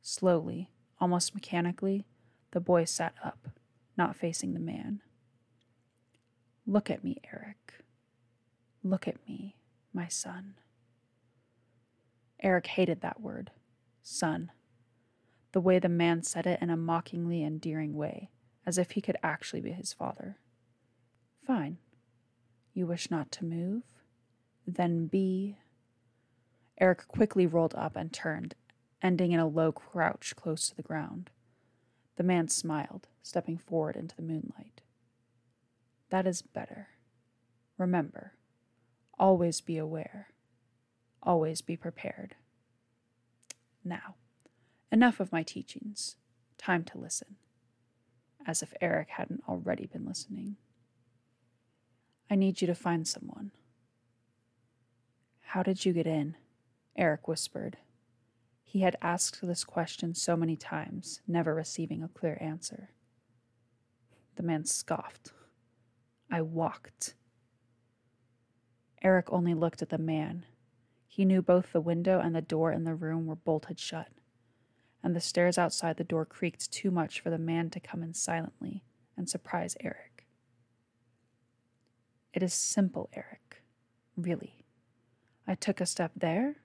Slowly, 0.00 0.70
almost 0.98 1.34
mechanically, 1.34 2.06
the 2.52 2.60
boy 2.60 2.84
sat 2.84 3.12
up, 3.22 3.48
not 3.94 4.16
facing 4.16 4.54
the 4.54 4.58
man. 4.58 5.02
Look 6.66 6.88
at 6.88 7.04
me, 7.04 7.18
Eric. 7.30 7.74
Look 8.82 9.06
at 9.06 9.18
me, 9.28 9.56
my 9.92 10.08
son. 10.08 10.54
Eric 12.42 12.68
hated 12.68 13.02
that 13.02 13.20
word, 13.20 13.50
son. 14.02 14.50
The 15.52 15.60
way 15.60 15.78
the 15.78 15.90
man 15.90 16.22
said 16.22 16.46
it 16.46 16.62
in 16.62 16.70
a 16.70 16.76
mockingly 16.78 17.44
endearing 17.44 17.92
way, 17.92 18.30
as 18.64 18.78
if 18.78 18.92
he 18.92 19.02
could 19.02 19.18
actually 19.22 19.60
be 19.60 19.72
his 19.72 19.92
father. 19.92 20.38
Fine. 21.46 21.76
You 22.74 22.86
wish 22.86 23.10
not 23.10 23.30
to 23.32 23.44
move? 23.44 23.82
then 24.66 25.06
B. 25.06 25.58
Eric 26.78 27.06
quickly 27.06 27.46
rolled 27.46 27.74
up 27.74 27.96
and 27.96 28.12
turned, 28.12 28.54
ending 29.02 29.32
in 29.32 29.40
a 29.40 29.46
low 29.46 29.72
crouch 29.72 30.34
close 30.36 30.68
to 30.68 30.76
the 30.76 30.82
ground. 30.82 31.30
The 32.16 32.22
man 32.22 32.48
smiled, 32.48 33.08
stepping 33.22 33.58
forward 33.58 33.96
into 33.96 34.16
the 34.16 34.22
moonlight. 34.22 34.80
That 36.10 36.26
is 36.26 36.42
better. 36.42 36.88
Remember, 37.76 38.32
always 39.18 39.60
be 39.60 39.78
aware, 39.78 40.28
always 41.22 41.60
be 41.60 41.76
prepared. 41.76 42.36
Now, 43.84 44.14
enough 44.90 45.20
of 45.20 45.32
my 45.32 45.42
teachings. 45.42 46.16
Time 46.56 46.84
to 46.84 46.98
listen. 46.98 47.36
As 48.46 48.62
if 48.62 48.72
Eric 48.80 49.10
hadn't 49.10 49.42
already 49.48 49.86
been 49.86 50.06
listening. 50.06 50.56
I 52.34 52.36
need 52.36 52.60
you 52.60 52.66
to 52.66 52.74
find 52.74 53.06
someone. 53.06 53.52
How 55.40 55.62
did 55.62 55.84
you 55.84 55.92
get 55.92 56.08
in? 56.08 56.36
Eric 56.96 57.28
whispered. 57.28 57.76
He 58.64 58.80
had 58.80 58.96
asked 59.00 59.40
this 59.40 59.62
question 59.62 60.16
so 60.16 60.36
many 60.36 60.56
times, 60.56 61.20
never 61.28 61.54
receiving 61.54 62.02
a 62.02 62.08
clear 62.08 62.36
answer. 62.40 62.90
The 64.34 64.42
man 64.42 64.64
scoffed. 64.64 65.30
I 66.28 66.42
walked. 66.42 67.14
Eric 69.00 69.26
only 69.28 69.54
looked 69.54 69.80
at 69.80 69.90
the 69.90 69.96
man. 69.96 70.44
He 71.06 71.24
knew 71.24 71.40
both 71.40 71.70
the 71.70 71.80
window 71.80 72.18
and 72.18 72.34
the 72.34 72.42
door 72.42 72.72
in 72.72 72.82
the 72.82 72.96
room 72.96 73.26
were 73.26 73.36
bolted 73.36 73.78
shut, 73.78 74.08
and 75.04 75.14
the 75.14 75.20
stairs 75.20 75.56
outside 75.56 75.98
the 75.98 76.02
door 76.02 76.26
creaked 76.26 76.72
too 76.72 76.90
much 76.90 77.20
for 77.20 77.30
the 77.30 77.38
man 77.38 77.70
to 77.70 77.78
come 77.78 78.02
in 78.02 78.12
silently 78.12 78.82
and 79.16 79.30
surprise 79.30 79.76
Eric. 79.78 80.13
It 82.34 82.42
is 82.42 82.52
simple, 82.52 83.08
Eric. 83.14 83.62
Really. 84.16 84.64
I 85.46 85.54
took 85.54 85.80
a 85.80 85.86
step 85.86 86.10
there, 86.16 86.56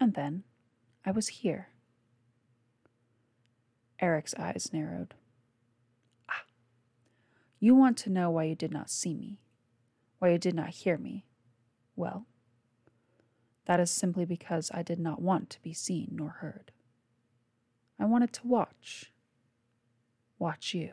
and 0.00 0.14
then 0.14 0.44
I 1.04 1.10
was 1.10 1.28
here. 1.28 1.68
Eric's 4.00 4.34
eyes 4.38 4.70
narrowed. 4.72 5.12
Ah, 6.30 6.44
you 7.60 7.74
want 7.74 7.98
to 7.98 8.10
know 8.10 8.30
why 8.30 8.44
you 8.44 8.54
did 8.54 8.72
not 8.72 8.88
see 8.88 9.12
me, 9.14 9.42
why 10.18 10.30
you 10.30 10.38
did 10.38 10.54
not 10.54 10.70
hear 10.70 10.96
me. 10.96 11.26
Well, 11.94 12.24
that 13.66 13.80
is 13.80 13.90
simply 13.90 14.24
because 14.24 14.70
I 14.72 14.82
did 14.82 14.98
not 14.98 15.20
want 15.20 15.50
to 15.50 15.62
be 15.62 15.74
seen 15.74 16.08
nor 16.12 16.30
heard. 16.40 16.72
I 17.98 18.06
wanted 18.06 18.32
to 18.32 18.46
watch. 18.46 19.12
Watch 20.38 20.72
you. 20.72 20.92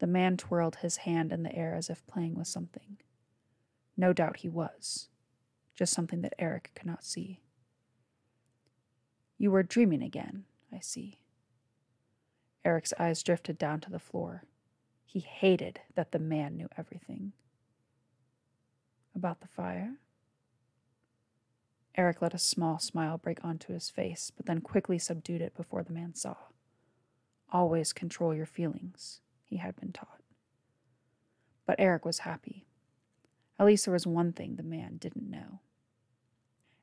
The 0.00 0.06
man 0.06 0.36
twirled 0.36 0.76
his 0.76 0.98
hand 0.98 1.30
in 1.30 1.42
the 1.42 1.54
air 1.54 1.74
as 1.74 1.88
if 1.90 2.06
playing 2.06 2.34
with 2.34 2.48
something. 2.48 2.96
No 3.96 4.12
doubt 4.12 4.38
he 4.38 4.48
was, 4.48 5.08
just 5.74 5.92
something 5.92 6.22
that 6.22 6.34
Eric 6.38 6.72
could 6.74 6.86
not 6.86 7.04
see. 7.04 7.40
You 9.36 9.50
were 9.50 9.62
dreaming 9.62 10.02
again, 10.02 10.44
I 10.72 10.80
see. 10.80 11.20
Eric's 12.64 12.94
eyes 12.98 13.22
drifted 13.22 13.58
down 13.58 13.80
to 13.80 13.90
the 13.90 13.98
floor. 13.98 14.44
He 15.04 15.20
hated 15.20 15.80
that 15.94 16.12
the 16.12 16.18
man 16.18 16.56
knew 16.56 16.68
everything. 16.76 17.32
About 19.14 19.40
the 19.40 19.48
fire? 19.48 19.96
Eric 21.94 22.22
let 22.22 22.32
a 22.32 22.38
small 22.38 22.78
smile 22.78 23.18
break 23.18 23.44
onto 23.44 23.72
his 23.74 23.90
face, 23.90 24.30
but 24.34 24.46
then 24.46 24.60
quickly 24.60 24.98
subdued 24.98 25.42
it 25.42 25.56
before 25.56 25.82
the 25.82 25.92
man 25.92 26.14
saw. 26.14 26.36
Always 27.52 27.92
control 27.92 28.34
your 28.34 28.46
feelings, 28.46 29.20
he 29.50 29.56
had 29.56 29.76
been 29.76 29.92
taught. 29.92 30.22
But 31.66 31.76
Eric 31.78 32.04
was 32.04 32.20
happy. 32.20 32.66
At 33.58 33.66
least 33.66 33.84
there 33.84 33.92
was 33.92 34.06
one 34.06 34.32
thing 34.32 34.56
the 34.56 34.62
man 34.62 34.96
didn't 34.96 35.28
know. 35.28 35.58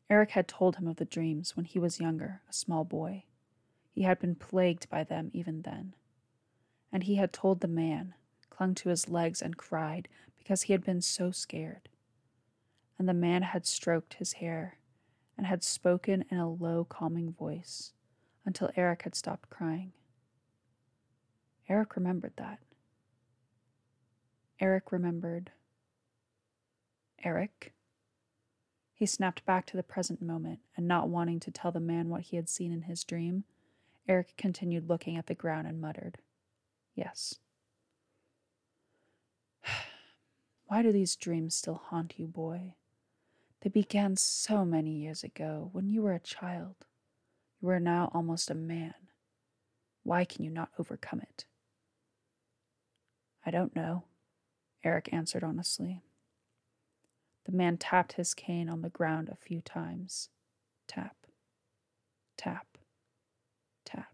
Eric 0.09 0.31
had 0.31 0.47
told 0.47 0.75
him 0.75 0.88
of 0.88 0.97
the 0.97 1.05
dreams 1.05 1.55
when 1.55 1.65
he 1.65 1.79
was 1.79 2.00
younger, 2.00 2.41
a 2.50 2.53
small 2.53 2.83
boy. 2.83 3.24
He 3.91 4.03
had 4.03 4.19
been 4.19 4.36
plagued 4.36 4.89
by 4.89 5.03
them 5.03 5.31
even 5.33 5.63
then. 5.63 5.95
And 6.91 7.03
he 7.03 7.15
had 7.15 7.33
told 7.33 7.62
the 7.62 7.67
man, 7.67 8.13
clung 8.50 8.75
to 8.75 8.89
his 8.89 9.09
legs, 9.09 9.41
and 9.41 9.57
cried 9.57 10.07
because 10.38 10.63
he 10.63 10.74
had 10.74 10.83
been 10.83 11.01
so 11.01 11.31
scared. 11.31 11.89
And 13.00 13.07
the 13.07 13.13
man 13.13 13.43
had 13.43 13.65
stroked 13.65 14.15
his 14.15 14.33
hair 14.33 14.77
and 15.38 15.45
had 15.45 15.63
spoken 15.63 16.25
in 16.29 16.38
a 16.38 16.50
low, 16.50 16.86
calming 16.86 17.31
voice 17.31 17.93
until 18.45 18.71
Eric 18.75 19.03
had 19.03 19.15
stopped 19.15 19.50
crying. 19.50 19.93
Eric 21.69 21.95
remembered 21.95 22.33
that. 22.38 22.59
Eric 24.59 24.91
remembered. 24.91 25.51
Eric? 27.24 27.74
He 28.93 29.05
snapped 29.05 29.45
back 29.45 29.65
to 29.67 29.77
the 29.77 29.83
present 29.83 30.21
moment, 30.21 30.59
and 30.75 30.88
not 30.88 31.09
wanting 31.09 31.39
to 31.41 31.51
tell 31.51 31.71
the 31.71 31.79
man 31.79 32.09
what 32.09 32.21
he 32.21 32.36
had 32.36 32.50
seen 32.50 32.71
in 32.71 32.83
his 32.83 33.03
dream, 33.03 33.43
Eric 34.07 34.36
continued 34.38 34.89
looking 34.89 35.17
at 35.17 35.27
the 35.27 35.36
ground 35.36 35.67
and 35.67 35.81
muttered, 35.81 36.17
Yes. 36.95 37.36
Why 40.67 40.81
do 40.81 40.91
these 40.91 41.15
dreams 41.15 41.53
still 41.55 41.81
haunt 41.89 42.15
you, 42.17 42.25
boy? 42.25 42.74
They 43.62 43.69
began 43.69 44.15
so 44.15 44.63
many 44.65 44.91
years 44.91 45.24
ago, 45.24 45.69
when 45.74 45.89
you 45.89 46.01
were 46.01 46.13
a 46.13 46.19
child. 46.19 46.75
You 47.62 47.69
are 47.69 47.79
now 47.79 48.09
almost 48.13 48.50
a 48.50 48.55
man. 48.55 48.93
Why 50.03 50.25
can 50.25 50.43
you 50.43 50.50
not 50.50 50.69
overcome 50.79 51.21
it? 51.21 51.45
I 53.48 53.50
don't 53.50 53.74
know, 53.74 54.04
Eric 54.84 55.08
answered 55.13 55.42
honestly. 55.42 56.04
The 57.46 57.54
man 57.54 57.77
tapped 57.77 58.13
his 58.13 58.34
cane 58.34 58.68
on 58.68 58.82
the 58.82 58.89
ground 58.89 59.30
a 59.30 59.38
few 59.38 59.62
times. 59.62 60.27
Tap, 60.86 61.16
tap, 62.36 62.68
tap. 63.86 64.12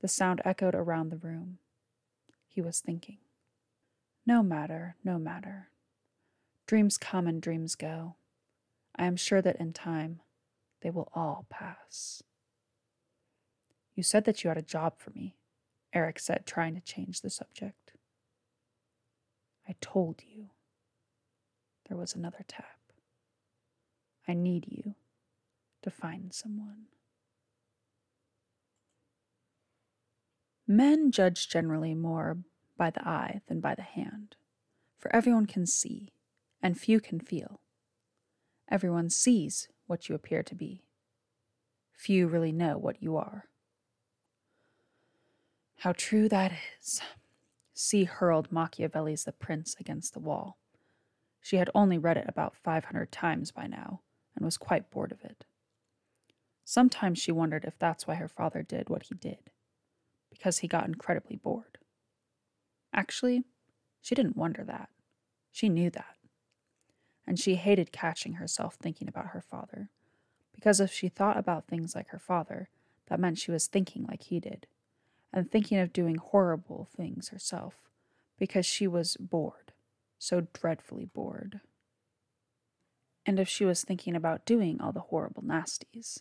The 0.00 0.08
sound 0.08 0.40
echoed 0.42 0.74
around 0.74 1.10
the 1.10 1.18
room. 1.18 1.58
He 2.48 2.62
was 2.62 2.80
thinking. 2.80 3.18
No 4.24 4.42
matter, 4.42 4.96
no 5.04 5.18
matter. 5.18 5.68
Dreams 6.66 6.96
come 6.96 7.26
and 7.26 7.42
dreams 7.42 7.74
go. 7.74 8.14
I 8.96 9.04
am 9.04 9.16
sure 9.16 9.42
that 9.42 9.60
in 9.60 9.74
time 9.74 10.20
they 10.80 10.88
will 10.88 11.10
all 11.14 11.44
pass. 11.50 12.22
You 13.94 14.02
said 14.02 14.24
that 14.24 14.42
you 14.42 14.48
had 14.48 14.56
a 14.56 14.62
job 14.62 14.94
for 14.96 15.10
me, 15.10 15.36
Eric 15.92 16.18
said, 16.18 16.46
trying 16.46 16.74
to 16.74 16.80
change 16.80 17.20
the 17.20 17.30
subject. 17.30 17.92
I 19.68 19.74
told 19.80 20.22
you. 20.26 20.50
There 21.88 21.96
was 21.96 22.14
another 22.14 22.44
tap. 22.48 22.78
I 24.26 24.34
need 24.34 24.66
you 24.68 24.94
to 25.82 25.90
find 25.90 26.34
someone. 26.34 26.86
Men 30.66 31.12
judge 31.12 31.48
generally 31.48 31.94
more 31.94 32.38
by 32.76 32.90
the 32.90 33.06
eye 33.06 33.40
than 33.46 33.60
by 33.60 33.76
the 33.76 33.82
hand, 33.82 34.34
for 34.98 35.14
everyone 35.14 35.46
can 35.46 35.64
see 35.64 36.12
and 36.60 36.78
few 36.78 36.98
can 36.98 37.20
feel. 37.20 37.60
Everyone 38.68 39.08
sees 39.08 39.68
what 39.86 40.08
you 40.08 40.16
appear 40.16 40.42
to 40.42 40.54
be. 40.56 40.82
Few 41.92 42.26
really 42.26 42.50
know 42.50 42.76
what 42.76 43.00
you 43.00 43.16
are. 43.16 43.44
How 45.78 45.92
true 45.92 46.28
that 46.28 46.52
is. 46.80 47.00
C 47.74 48.04
hurled 48.04 48.50
Machiavelli's 48.50 49.24
The 49.24 49.32
Prince 49.32 49.76
against 49.78 50.14
the 50.14 50.20
wall. 50.20 50.58
She 51.40 51.56
had 51.56 51.70
only 51.74 51.98
read 51.98 52.16
it 52.16 52.26
about 52.28 52.56
500 52.56 53.12
times 53.12 53.52
by 53.52 53.66
now 53.66 54.00
and 54.34 54.44
was 54.44 54.56
quite 54.56 54.90
bored 54.90 55.12
of 55.12 55.22
it. 55.22 55.44
Sometimes 56.64 57.18
she 57.18 57.30
wondered 57.30 57.64
if 57.64 57.78
that's 57.78 58.06
why 58.06 58.14
her 58.16 58.28
father 58.28 58.62
did 58.62 58.88
what 58.88 59.04
he 59.04 59.14
did, 59.14 59.50
because 60.30 60.58
he 60.58 60.68
got 60.68 60.86
incredibly 60.86 61.36
bored. 61.36 61.78
Actually, 62.92 63.44
she 64.00 64.14
didn't 64.14 64.36
wonder 64.36 64.64
that. 64.64 64.88
She 65.52 65.68
knew 65.68 65.90
that 65.90 66.16
and 67.26 67.38
she 67.38 67.56
hated 67.56 67.92
catching 67.92 68.34
herself 68.34 68.76
thinking 68.76 69.08
about 69.08 69.28
her 69.28 69.40
father, 69.40 69.88
because 70.54 70.80
if 70.80 70.92
she 70.92 71.08
thought 71.08 71.36
about 71.36 71.66
things 71.66 71.94
like 71.94 72.08
her 72.08 72.18
father, 72.18 72.68
that 73.08 73.18
meant 73.18 73.38
she 73.38 73.50
was 73.50 73.66
thinking 73.66 74.04
like 74.08 74.22
he 74.24 74.38
did, 74.38 74.66
and 75.32 75.50
thinking 75.50 75.78
of 75.78 75.92
doing 75.92 76.16
horrible 76.16 76.88
things 76.96 77.28
herself, 77.28 77.74
because 78.38 78.66
she 78.66 78.86
was 78.86 79.16
bored, 79.18 79.72
so 80.18 80.46
dreadfully 80.52 81.04
bored. 81.04 81.60
And 83.24 83.40
if 83.40 83.48
she 83.48 83.64
was 83.64 83.82
thinking 83.82 84.14
about 84.14 84.46
doing 84.46 84.80
all 84.80 84.92
the 84.92 85.00
horrible 85.00 85.42
nasties, 85.42 86.20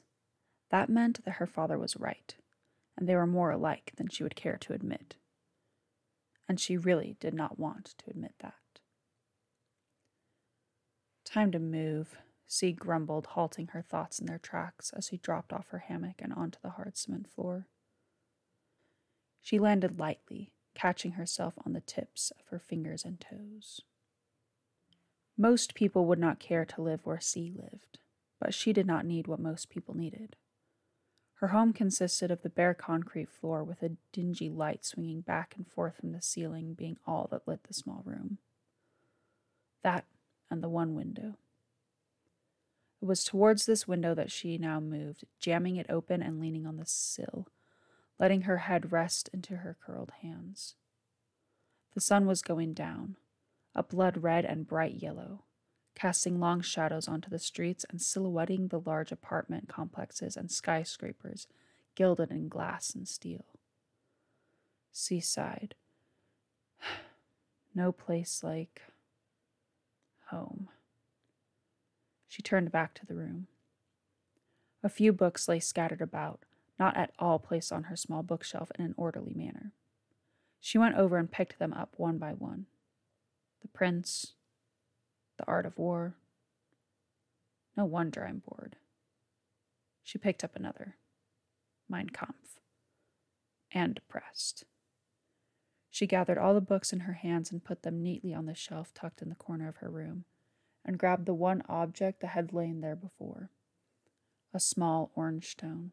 that 0.72 0.90
meant 0.90 1.24
that 1.24 1.36
her 1.36 1.46
father 1.46 1.78
was 1.78 1.98
right, 1.98 2.36
and 2.98 3.08
they 3.08 3.16
were 3.16 3.28
more 3.28 3.52
alike 3.52 3.94
than 3.98 4.10
she 4.10 4.24
would 4.24 4.36
care 4.36 4.58
to 4.58 4.74
admit. 4.74 5.16
And 6.50 6.60
she 6.60 6.78
really 6.78 7.16
did 7.20 7.34
not 7.34 7.60
want 7.60 7.94
to 7.98 8.10
admit 8.10 8.34
that. 8.40 8.54
Time 11.24 11.52
to 11.52 11.60
move, 11.60 12.18
C 12.48 12.72
grumbled, 12.72 13.28
halting 13.28 13.68
her 13.68 13.82
thoughts 13.82 14.20
in 14.20 14.26
their 14.26 14.38
tracks 14.38 14.92
as 14.96 15.08
she 15.08 15.18
dropped 15.18 15.52
off 15.52 15.70
her 15.70 15.80
hammock 15.80 16.16
and 16.20 16.32
onto 16.34 16.60
the 16.62 16.72
hard 16.72 16.98
cement 16.98 17.28
floor. 17.30 17.68
She 19.46 19.60
landed 19.60 20.00
lightly, 20.00 20.50
catching 20.74 21.12
herself 21.12 21.54
on 21.64 21.74
the 21.74 21.82
tips 21.82 22.32
of 22.32 22.48
her 22.48 22.58
fingers 22.58 23.06
and 23.06 23.22
toes. 23.22 23.80
Most 25.38 25.76
people 25.76 26.08
would 26.08 26.18
not 26.18 26.40
care 26.40 26.66
to 26.66 26.82
live 26.82 27.02
where 27.04 27.20
C 27.20 27.54
lived, 27.56 28.00
but 28.40 28.56
she 28.56 28.74
did 28.74 28.88
not 28.88 29.06
need 29.06 29.28
what 29.28 29.40
most 29.40 29.70
people 29.70 29.96
needed. 29.96 30.36
Her 31.36 31.50
home 31.50 31.74
consisted 31.74 32.32
of 32.32 32.42
the 32.42 32.50
bare 32.50 32.74
concrete 32.74 33.30
floor 33.30 33.64
with 33.64 33.84
a 33.84 33.98
dingy 34.12 34.50
light 34.50 34.84
swinging 34.84 35.22
back 35.22 35.54
and 35.56 35.68
forth 35.68 35.98
from 35.98 36.12
the 36.12 36.24
ceiling 36.24 36.74
being 36.74 36.98
all 37.06 37.28
that 37.30 37.48
lit 37.48 37.66
the 37.66 37.74
small 37.76 38.02
room. 38.04 38.40
That 39.84 40.06
and 40.50 40.64
the 40.64 40.70
one 40.70 40.96
window. 40.96 41.36
It 43.00 43.06
was 43.06 43.24
towards 43.24 43.68
this 43.68 43.88
window 43.88 44.16
that 44.16 44.32
she 44.32 44.58
now 44.58 44.80
moved, 44.80 45.24
jamming 45.40 45.76
it 45.76 45.86
open 45.88 46.24
and 46.24 46.40
leaning 46.40 46.66
on 46.66 46.78
the 46.78 46.88
sill, 46.88 47.48
letting 48.20 48.42
her 48.42 48.58
head 48.60 48.92
rest 48.92 49.30
into 49.34 49.58
her 49.58 49.78
curled 49.86 50.12
hands. 50.22 50.76
The 51.94 52.02
sun 52.02 52.26
was 52.26 52.42
going 52.42 52.74
down, 52.74 53.18
a 53.74 53.84
blood 53.84 54.24
red 54.24 54.46
and 54.46 54.68
bright 54.68 54.96
yellow, 54.96 55.44
casting 55.96 56.40
long 56.40 56.62
shadows 56.62 57.08
onto 57.08 57.30
the 57.30 57.40
streets 57.40 57.86
and 57.90 58.02
silhouetting 58.02 58.68
the 58.68 58.80
large 58.80 59.12
apartment 59.12 59.68
complexes 59.68 60.36
and 60.36 60.52
skyscrapers 60.52 61.48
gilded 61.96 62.32
in 62.32 62.50
glass 62.50 62.94
and 62.94 63.08
steel. 63.08 63.46
Seaside. 64.92 65.76
No 67.78 67.92
place 67.92 68.42
like 68.42 68.84
home. 70.28 70.70
She 72.30 72.42
turned 72.42 72.72
back 72.72 72.94
to 72.94 73.06
the 73.06 73.16
room. 73.16 73.48
A 74.82 74.88
few 74.88 75.12
books 75.12 75.50
lay 75.50 75.60
scattered 75.60 76.02
about, 76.02 76.46
not 76.78 76.98
at 76.98 77.12
all 77.20 77.40
placed 77.40 77.72
on 77.72 77.84
her 77.84 77.96
small 77.96 78.24
bookshelf 78.24 78.72
in 78.78 78.86
an 78.86 78.94
orderly 78.98 79.34
manner. 79.34 79.72
She 80.60 80.78
went 80.78 80.96
over 80.96 81.18
and 81.18 81.32
picked 81.32 81.60
them 81.60 81.74
up 81.74 81.94
one 81.98 82.18
by 82.18 82.32
one. 82.32 82.66
The 83.62 83.68
Prince, 83.68 84.34
The 85.38 85.46
Art 85.48 85.66
of 85.66 85.78
War. 85.78 86.16
No 87.78 87.86
wonder 87.86 88.26
I'm 88.26 88.42
bored. 88.46 88.76
She 90.04 90.18
picked 90.18 90.44
up 90.44 90.56
another, 90.56 90.96
Mein 91.90 92.10
Kampf, 92.10 92.60
and 93.72 93.96
depressed. 93.96 94.66
She 95.90 96.08
gathered 96.08 96.38
all 96.38 96.54
the 96.54 96.62
books 96.62 96.92
in 96.92 97.02
her 97.02 97.14
hands 97.14 97.52
and 97.52 97.64
put 97.64 97.84
them 97.84 98.04
neatly 98.04 98.34
on 98.34 98.46
the 98.46 98.54
shelf 98.54 98.94
tucked 98.94 99.22
in 99.22 99.30
the 99.30 99.36
corner 99.36 99.68
of 99.68 99.78
her 99.78 99.90
room, 99.90 100.26
and 100.84 101.00
grabbed 101.00 101.26
the 101.26 101.34
one 101.34 101.64
object 101.70 102.20
that 102.22 102.30
had 102.30 102.54
lain 102.54 102.82
there 102.82 102.96
before 102.96 103.50
a 104.54 104.60
small 104.60 105.12
orange 105.16 105.50
stone. 105.50 105.92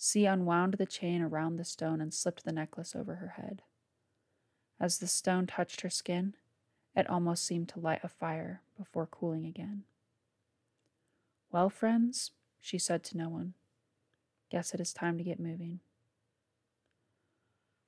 C 0.00 0.26
unwound 0.26 0.74
the 0.74 0.86
chain 0.86 1.20
around 1.20 1.56
the 1.56 1.64
stone 1.64 2.00
and 2.00 2.14
slipped 2.14 2.44
the 2.44 2.52
necklace 2.52 2.94
over 2.94 3.16
her 3.16 3.34
head. 3.36 3.62
As 4.80 4.98
the 4.98 5.08
stone 5.08 5.48
touched 5.48 5.80
her 5.80 5.90
skin, 5.90 6.34
it 6.94 7.10
almost 7.10 7.44
seemed 7.44 7.68
to 7.70 7.80
light 7.80 8.00
a 8.04 8.08
fire 8.08 8.62
before 8.78 9.06
cooling 9.06 9.44
again. 9.44 9.82
Well, 11.50 11.68
friends, 11.68 12.30
she 12.60 12.78
said 12.78 13.02
to 13.04 13.16
no 13.16 13.28
one, 13.28 13.54
Guess 14.50 14.72
it 14.72 14.80
is 14.80 14.92
time 14.92 15.18
to 15.18 15.24
get 15.24 15.40
moving. 15.40 15.80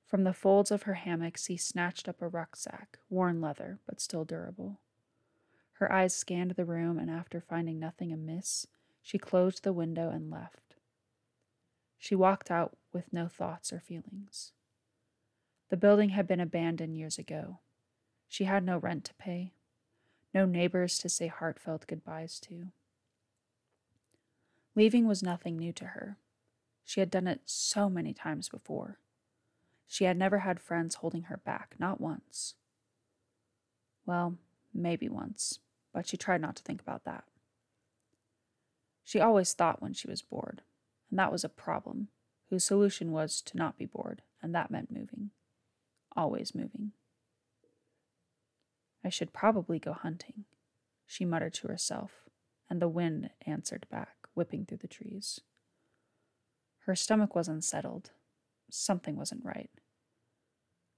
From 0.05 0.25
the 0.25 0.33
folds 0.33 0.69
of 0.69 0.83
her 0.83 0.95
hammock, 0.95 1.37
she 1.37 1.55
snatched 1.55 2.09
up 2.09 2.21
a 2.21 2.27
rucksack, 2.27 2.99
worn 3.09 3.39
leather, 3.39 3.79
but 3.87 4.01
still 4.01 4.25
durable. 4.25 4.81
Her 5.73 5.89
eyes 5.89 6.13
scanned 6.13 6.51
the 6.51 6.65
room, 6.65 6.99
and 6.99 7.09
after 7.09 7.39
finding 7.39 7.79
nothing 7.79 8.11
amiss, 8.11 8.67
she 9.01 9.17
closed 9.17 9.63
the 9.63 9.71
window 9.71 10.09
and 10.09 10.29
left. 10.29 10.70
She 12.01 12.15
walked 12.15 12.49
out 12.49 12.75
with 12.91 13.13
no 13.13 13.27
thoughts 13.27 13.71
or 13.71 13.79
feelings. 13.79 14.53
The 15.69 15.77
building 15.77 16.09
had 16.09 16.25
been 16.25 16.39
abandoned 16.39 16.97
years 16.97 17.19
ago. 17.19 17.59
She 18.27 18.45
had 18.45 18.63
no 18.63 18.79
rent 18.79 19.05
to 19.05 19.13
pay, 19.13 19.53
no 20.33 20.47
neighbors 20.47 20.97
to 20.97 21.09
say 21.09 21.27
heartfelt 21.27 21.85
goodbyes 21.85 22.39
to. 22.39 22.69
Leaving 24.75 25.07
was 25.07 25.21
nothing 25.21 25.57
new 25.57 25.71
to 25.73 25.85
her. 25.85 26.17
She 26.83 27.01
had 27.01 27.11
done 27.11 27.27
it 27.27 27.41
so 27.45 27.87
many 27.87 28.15
times 28.15 28.49
before. 28.49 28.97
She 29.85 30.05
had 30.05 30.17
never 30.17 30.39
had 30.39 30.59
friends 30.59 30.95
holding 30.95 31.23
her 31.23 31.37
back, 31.37 31.75
not 31.77 32.01
once. 32.01 32.55
Well, 34.07 34.39
maybe 34.73 35.07
once, 35.07 35.59
but 35.93 36.07
she 36.07 36.17
tried 36.17 36.41
not 36.41 36.55
to 36.55 36.63
think 36.63 36.81
about 36.81 37.03
that. 37.03 37.25
She 39.03 39.19
always 39.19 39.53
thought 39.53 39.83
when 39.83 39.93
she 39.93 40.07
was 40.07 40.23
bored, 40.23 40.63
and 41.11 41.19
that 41.19 41.31
was 41.31 41.43
a 41.43 41.49
problem, 41.49 42.07
whose 42.49 42.63
solution 42.63 43.11
was 43.11 43.41
to 43.41 43.57
not 43.57 43.77
be 43.77 43.85
bored, 43.85 44.23
and 44.41 44.55
that 44.55 44.71
meant 44.71 44.91
moving. 44.91 45.29
Always 46.15 46.55
moving. 46.55 46.93
I 49.03 49.09
should 49.09 49.33
probably 49.33 49.77
go 49.77 49.93
hunting, 49.93 50.45
she 51.05 51.25
muttered 51.25 51.53
to 51.55 51.67
herself, 51.67 52.11
and 52.69 52.81
the 52.81 52.87
wind 52.87 53.29
answered 53.45 53.85
back, 53.91 54.15
whipping 54.33 54.65
through 54.65 54.77
the 54.77 54.87
trees. 54.87 55.41
Her 56.85 56.95
stomach 56.95 57.35
was 57.35 57.47
unsettled. 57.47 58.11
Something 58.69 59.17
wasn't 59.17 59.45
right. 59.45 59.69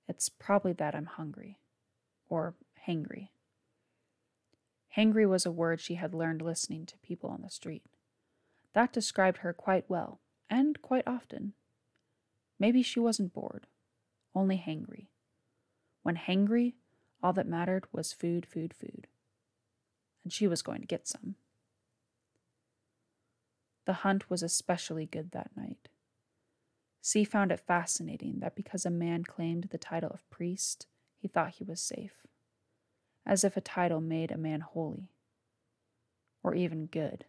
It's 0.08 0.30
probably 0.30 0.74
that 0.74 0.96
I'm 0.96 1.06
hungry. 1.06 1.58
Or 2.30 2.56
hangry. 2.88 3.30
Hangry 4.96 5.28
was 5.28 5.46
a 5.46 5.52
word 5.52 5.82
she 5.82 5.96
had 5.96 6.14
learned 6.14 6.42
listening 6.42 6.86
to 6.86 6.98
people 7.00 7.30
on 7.30 7.42
the 7.42 7.50
street. 7.50 7.84
That 8.74 8.94
described 8.94 9.40
her 9.40 9.54
quite 9.54 9.90
well, 9.90 10.20
and 10.50 10.82
quite 10.82 11.08
often. 11.08 11.54
Maybe 12.60 12.82
she 12.82 13.00
wasn't 13.00 13.34
bored, 13.34 13.68
only 14.34 14.58
hangry. 14.58 15.08
When 16.02 16.18
hangry, 16.18 16.74
all 17.22 17.34
that 17.34 17.48
mattered 17.48 17.86
was 17.92 18.14
food, 18.14 18.46
food, 18.46 18.74
food. 18.74 19.08
And 20.24 20.34
she 20.34 20.48
was 20.48 20.62
going 20.62 20.82
to 20.82 20.88
get 20.88 21.08
some. 21.08 21.36
The 23.86 23.94
hunt 23.94 24.30
was 24.30 24.42
especially 24.42 25.06
good 25.06 25.32
that 25.32 25.52
night. 25.56 25.90
C 27.02 27.26
found 27.26 27.52
it 27.52 27.60
fascinating 27.60 28.40
that 28.40 28.56
because 28.56 28.86
a 28.86 28.90
man 28.90 29.24
claimed 29.24 29.66
the 29.66 29.78
title 29.78 30.10
of 30.12 30.30
priest, 30.30 30.88
he 31.18 31.28
thought 31.28 31.56
he 31.56 31.64
was 31.64 31.82
safe, 31.82 32.26
as 33.26 33.44
if 33.44 33.58
a 33.58 33.62
title 33.62 34.00
made 34.00 34.32
a 34.32 34.38
man 34.38 34.62
holy. 34.62 35.10
Or 36.44 36.56
even 36.56 36.86
good, 36.86 37.26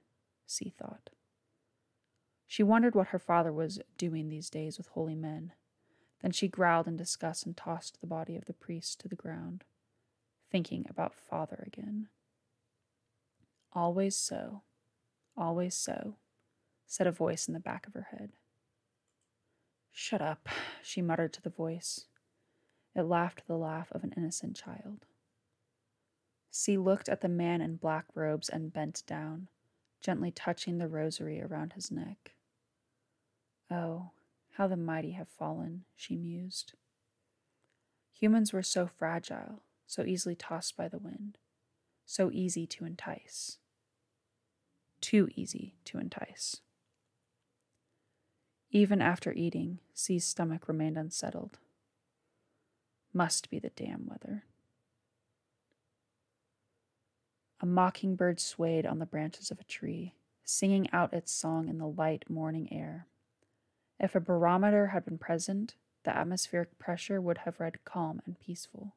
C 0.47 0.73
thought. 0.77 1.11
She 2.47 2.63
wondered 2.63 2.95
what 2.95 3.09
her 3.09 3.19
father 3.19 3.53
was 3.53 3.81
doing 3.97 4.29
these 4.29 4.51
days 4.51 4.79
with 4.79 4.89
holy 4.89 5.15
men. 5.15 5.52
Then 6.23 6.30
she 6.30 6.49
growled 6.49 6.87
in 6.87 6.97
disgust 6.97 7.45
and 7.45 7.57
tossed 7.57 8.00
the 8.00 8.07
body 8.07 8.37
of 8.37 8.47
the 8.47 8.52
priest 8.52 9.00
to 9.00 9.09
the 9.09 9.17
ground, 9.17 9.65
thinking 10.50 10.87
about 10.89 11.15
father 11.15 11.65
again. 11.67 12.09
Always 13.73 14.17
so, 14.17 14.63
always 15.37 15.75
so, 15.75 16.17
said 16.87 17.07
a 17.07 17.13
voice 17.13 17.49
in 17.49 17.54
the 17.54 17.61
back 17.61 17.87
of 17.87 17.95
her 17.95 18.09
head. 18.11 18.30
Shut 19.91 20.23
up, 20.23 20.49
she 20.83 21.02
muttered 21.02 21.33
to 21.35 21.43
the 21.43 21.50
voice. 21.50 22.07
It 22.95 23.02
laughed 23.02 23.47
the 23.47 23.57
laugh 23.57 23.89
of 23.93 24.04
an 24.04 24.15
innocent 24.17 24.57
child. 24.57 25.07
C 26.50 26.78
looked 26.78 27.09
at 27.09 27.21
the 27.21 27.28
man 27.28 27.61
in 27.61 27.76
black 27.76 28.04
robes 28.15 28.49
and 28.49 28.73
bent 28.73 29.02
down, 29.09 29.49
gently 30.00 30.30
touching 30.30 30.78
the 30.78 30.87
rosary 30.87 31.43
around 31.43 31.73
his 31.73 31.91
neck. 31.91 32.33
Oh, 33.75 34.10
how 34.52 34.69
the 34.69 34.76
mighty 34.76 35.13
have 35.13 35.28
fallen, 35.28 35.84
she 35.97 36.15
mused. 36.15 36.75
Humans 38.13 38.52
were 38.52 38.63
so 38.63 38.87
fragile, 38.87 39.63
so 39.84 40.04
easily 40.04 40.37
tossed 40.37 40.76
by 40.76 40.87
the 40.87 40.99
wind, 40.99 41.39
so 42.06 42.30
easy 42.32 42.69
to 42.69 42.84
entice. 42.84 43.58
Too 45.00 45.28
easy 45.34 45.75
to 45.87 45.99
entice. 45.99 46.60
Even 48.71 49.02
after 49.02 49.32
eating, 49.32 49.80
C's 49.93 50.25
stomach 50.25 50.69
remained 50.69 50.97
unsettled. 50.97 51.58
Must 53.13 53.50
be 53.50 53.58
the 53.58 53.71
damn 53.71 54.06
weather. 54.06 54.45
A 57.60 57.67
mockingbird 57.67 58.39
swayed 58.39 58.87
on 58.87 59.00
the 59.00 59.06
branches 59.06 59.50
of 59.50 59.58
a 59.58 59.65
tree, 59.65 60.15
singing 60.45 60.89
out 60.93 61.13
its 61.13 61.32
song 61.32 61.69
in 61.69 61.78
the 61.78 61.89
light 61.89 62.30
morning 62.30 62.73
air. 62.73 63.06
If 64.04 64.14
a 64.14 64.21
barometer 64.21 64.88
had 64.88 65.06
been 65.06 65.17
present, 65.17 65.76
the 66.02 66.14
atmospheric 66.14 66.78
pressure 66.78 67.23
would 67.23 67.38
have 67.38 67.58
read 67.58 67.86
calm 67.86 68.21
and 68.26 68.38
peaceful. 68.38 68.93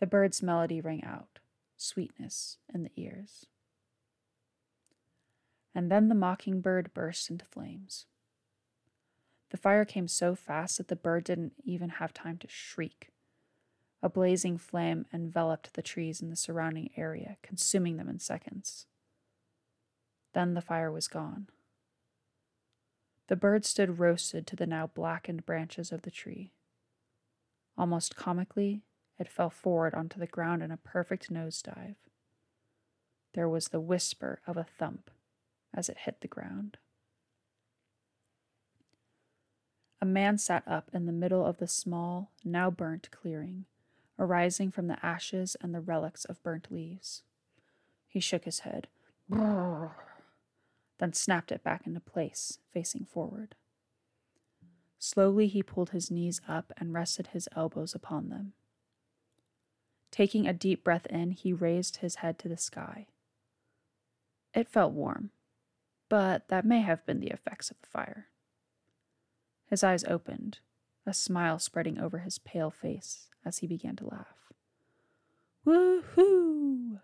The 0.00 0.06
bird's 0.08 0.42
melody 0.42 0.80
rang 0.80 1.04
out, 1.04 1.38
sweetness 1.76 2.58
in 2.74 2.82
the 2.82 2.90
ears. 2.96 3.46
And 5.76 5.92
then 5.92 6.08
the 6.08 6.16
mockingbird 6.16 6.92
burst 6.92 7.30
into 7.30 7.44
flames. 7.44 8.06
The 9.50 9.56
fire 9.56 9.84
came 9.84 10.08
so 10.08 10.34
fast 10.34 10.78
that 10.78 10.88
the 10.88 10.96
bird 10.96 11.22
didn't 11.22 11.52
even 11.62 11.88
have 11.90 12.12
time 12.12 12.38
to 12.38 12.48
shriek. 12.48 13.10
A 14.02 14.08
blazing 14.08 14.58
flame 14.58 15.06
enveloped 15.12 15.74
the 15.74 15.82
trees 15.82 16.20
in 16.20 16.30
the 16.30 16.36
surrounding 16.36 16.90
area, 16.96 17.36
consuming 17.42 17.96
them 17.96 18.08
in 18.08 18.18
seconds. 18.18 18.86
Then 20.32 20.54
the 20.54 20.60
fire 20.60 20.90
was 20.90 21.06
gone. 21.06 21.46
The 23.32 23.36
bird 23.36 23.64
stood 23.64 23.98
roasted 23.98 24.46
to 24.48 24.56
the 24.56 24.66
now 24.66 24.88
blackened 24.88 25.46
branches 25.46 25.90
of 25.90 26.02
the 26.02 26.10
tree. 26.10 26.52
Almost 27.78 28.14
comically, 28.14 28.82
it 29.18 29.26
fell 29.26 29.48
forward 29.48 29.94
onto 29.94 30.20
the 30.20 30.26
ground 30.26 30.62
in 30.62 30.70
a 30.70 30.76
perfect 30.76 31.30
nosedive. 31.30 31.94
There 33.32 33.48
was 33.48 33.68
the 33.68 33.80
whisper 33.80 34.42
of 34.46 34.58
a 34.58 34.66
thump 34.78 35.10
as 35.72 35.88
it 35.88 35.96
hit 36.04 36.20
the 36.20 36.28
ground. 36.28 36.76
A 40.02 40.04
man 40.04 40.36
sat 40.36 40.62
up 40.66 40.90
in 40.92 41.06
the 41.06 41.10
middle 41.10 41.46
of 41.46 41.56
the 41.56 41.66
small, 41.66 42.32
now 42.44 42.70
burnt 42.70 43.10
clearing, 43.10 43.64
arising 44.18 44.70
from 44.70 44.88
the 44.88 45.02
ashes 45.02 45.56
and 45.58 45.74
the 45.74 45.80
relics 45.80 46.26
of 46.26 46.42
burnt 46.42 46.70
leaves. 46.70 47.22
He 48.06 48.20
shook 48.20 48.44
his 48.44 48.58
head. 48.58 48.88
Brrr 49.30 50.11
then 51.02 51.12
snapped 51.12 51.50
it 51.50 51.64
back 51.64 51.84
into 51.84 51.98
place, 51.98 52.60
facing 52.72 53.04
forward. 53.04 53.56
Slowly 55.00 55.48
he 55.48 55.60
pulled 55.60 55.90
his 55.90 56.12
knees 56.12 56.40
up 56.46 56.72
and 56.76 56.94
rested 56.94 57.28
his 57.28 57.48
elbows 57.56 57.92
upon 57.92 58.28
them. 58.28 58.52
Taking 60.12 60.46
a 60.46 60.52
deep 60.52 60.84
breath 60.84 61.06
in, 61.06 61.32
he 61.32 61.52
raised 61.52 61.96
his 61.96 62.16
head 62.16 62.38
to 62.38 62.48
the 62.48 62.56
sky. 62.56 63.08
It 64.54 64.68
felt 64.68 64.92
warm, 64.92 65.30
but 66.08 66.46
that 66.46 66.64
may 66.64 66.82
have 66.82 67.04
been 67.04 67.18
the 67.18 67.32
effects 67.32 67.72
of 67.72 67.78
the 67.80 67.88
fire. 67.88 68.28
His 69.66 69.82
eyes 69.82 70.04
opened, 70.04 70.60
a 71.04 71.12
smile 71.12 71.58
spreading 71.58 71.98
over 71.98 72.18
his 72.18 72.38
pale 72.38 72.70
face 72.70 73.26
as 73.44 73.58
he 73.58 73.66
began 73.66 73.96
to 73.96 74.06
laugh. 74.06 74.52
Woo-hoo! 75.64 77.00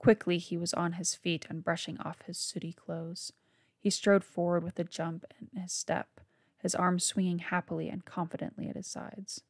Quickly 0.00 0.38
he 0.38 0.56
was 0.56 0.72
on 0.72 0.94
his 0.94 1.14
feet 1.14 1.46
and 1.50 1.62
brushing 1.62 1.98
off 2.00 2.22
his 2.22 2.38
sooty 2.38 2.72
clothes. 2.72 3.34
He 3.78 3.90
strode 3.90 4.24
forward 4.24 4.64
with 4.64 4.78
a 4.78 4.84
jump 4.84 5.26
in 5.38 5.60
his 5.60 5.72
step, 5.72 6.22
his 6.56 6.74
arms 6.74 7.04
swinging 7.04 7.40
happily 7.40 7.90
and 7.90 8.02
confidently 8.06 8.66
at 8.66 8.76
his 8.76 8.86
sides. 8.86 9.42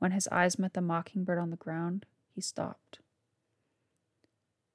When 0.00 0.10
his 0.10 0.26
eyes 0.28 0.58
met 0.58 0.74
the 0.74 0.80
mockingbird 0.80 1.38
on 1.38 1.50
the 1.50 1.56
ground, 1.56 2.04
he 2.34 2.40
stopped. 2.40 2.98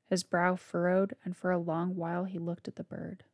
His 0.10 0.23
brow 0.23 0.55
furrowed, 0.55 1.17
and 1.25 1.36
for 1.36 1.51
a 1.51 1.58
long 1.58 1.97
while 1.97 2.23
he 2.23 2.39
looked 2.39 2.69
at 2.69 2.77
the 2.77 2.84
bird. 2.84 3.25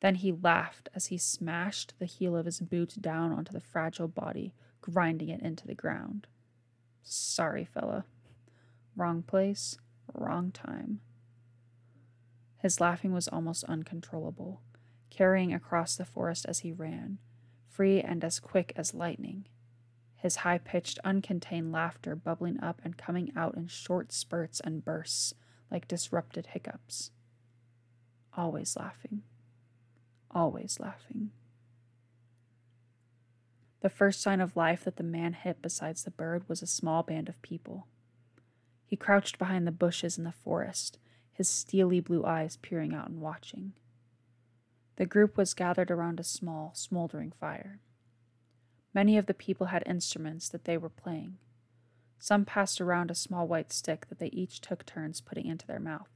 Then 0.00 0.16
he 0.16 0.32
laughed 0.32 0.88
as 0.92 1.06
he 1.06 1.18
smashed 1.18 1.94
the 2.00 2.06
heel 2.06 2.36
of 2.36 2.46
his 2.46 2.58
boot 2.58 2.96
down 3.00 3.30
onto 3.30 3.52
the 3.52 3.60
fragile 3.60 4.08
body, 4.08 4.54
grinding 4.80 5.28
it 5.28 5.40
into 5.40 5.68
the 5.68 5.74
ground. 5.74 6.26
Sorry, 7.04 7.64
fella. 7.64 8.06
Wrong 8.96 9.22
place, 9.22 9.78
wrong 10.14 10.50
time. 10.52 11.00
His 12.58 12.80
laughing 12.80 13.12
was 13.12 13.28
almost 13.28 13.64
uncontrollable, 13.64 14.60
carrying 15.10 15.52
across 15.52 15.96
the 15.96 16.04
forest 16.04 16.46
as 16.48 16.60
he 16.60 16.72
ran, 16.72 17.18
free 17.68 18.00
and 18.00 18.22
as 18.24 18.38
quick 18.38 18.72
as 18.76 18.94
lightning. 18.94 19.46
His 20.16 20.36
high 20.36 20.58
pitched, 20.58 20.98
uncontained 21.04 21.72
laughter 21.72 22.14
bubbling 22.14 22.60
up 22.62 22.80
and 22.84 22.98
coming 22.98 23.32
out 23.34 23.56
in 23.56 23.66
short 23.68 24.12
spurts 24.12 24.60
and 24.60 24.84
bursts 24.84 25.34
like 25.70 25.88
disrupted 25.88 26.48
hiccups. 26.48 27.10
Always 28.36 28.76
laughing. 28.76 29.22
always 30.30 30.78
laughing. 30.78 31.30
The 33.80 33.88
first 33.90 34.20
sign 34.20 34.40
of 34.40 34.56
life 34.56 34.84
that 34.84 34.96
the 34.96 35.02
man 35.02 35.32
hit 35.32 35.62
besides 35.62 36.04
the 36.04 36.10
bird 36.10 36.48
was 36.48 36.62
a 36.62 36.66
small 36.66 37.02
band 37.02 37.28
of 37.28 37.40
people. 37.42 37.86
He 38.90 38.96
crouched 38.96 39.38
behind 39.38 39.68
the 39.68 39.72
bushes 39.72 40.18
in 40.18 40.24
the 40.24 40.32
forest, 40.32 40.98
his 41.32 41.48
steely 41.48 42.00
blue 42.00 42.24
eyes 42.24 42.56
peering 42.56 42.92
out 42.92 43.08
and 43.08 43.20
watching. 43.20 43.72
The 44.96 45.06
group 45.06 45.36
was 45.36 45.54
gathered 45.54 45.92
around 45.92 46.18
a 46.18 46.24
small, 46.24 46.72
smoldering 46.74 47.30
fire. 47.38 47.78
Many 48.92 49.16
of 49.16 49.26
the 49.26 49.32
people 49.32 49.68
had 49.68 49.84
instruments 49.86 50.48
that 50.48 50.64
they 50.64 50.76
were 50.76 50.88
playing. 50.88 51.38
Some 52.18 52.44
passed 52.44 52.80
around 52.80 53.12
a 53.12 53.14
small 53.14 53.46
white 53.46 53.72
stick 53.72 54.06
that 54.08 54.18
they 54.18 54.26
each 54.26 54.60
took 54.60 54.84
turns 54.84 55.20
putting 55.20 55.46
into 55.46 55.68
their 55.68 55.78
mouth. 55.78 56.10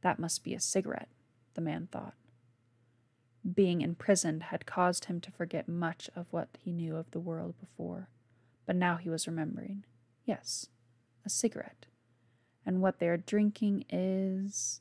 That 0.00 0.18
must 0.18 0.42
be 0.42 0.52
a 0.52 0.60
cigarette, 0.60 1.10
the 1.54 1.60
man 1.60 1.86
thought. 1.92 2.14
Being 3.54 3.82
imprisoned 3.82 4.42
had 4.42 4.66
caused 4.66 5.04
him 5.04 5.20
to 5.20 5.30
forget 5.30 5.68
much 5.68 6.10
of 6.16 6.26
what 6.32 6.48
he 6.58 6.72
knew 6.72 6.96
of 6.96 7.12
the 7.12 7.20
world 7.20 7.54
before, 7.60 8.08
but 8.66 8.74
now 8.74 8.96
he 8.96 9.08
was 9.08 9.28
remembering. 9.28 9.84
Yes, 10.24 10.66
a 11.24 11.30
cigarette. 11.30 11.86
And 12.64 12.80
what 12.80 12.98
they 12.98 13.08
are 13.08 13.16
drinking 13.16 13.84
is. 13.88 14.80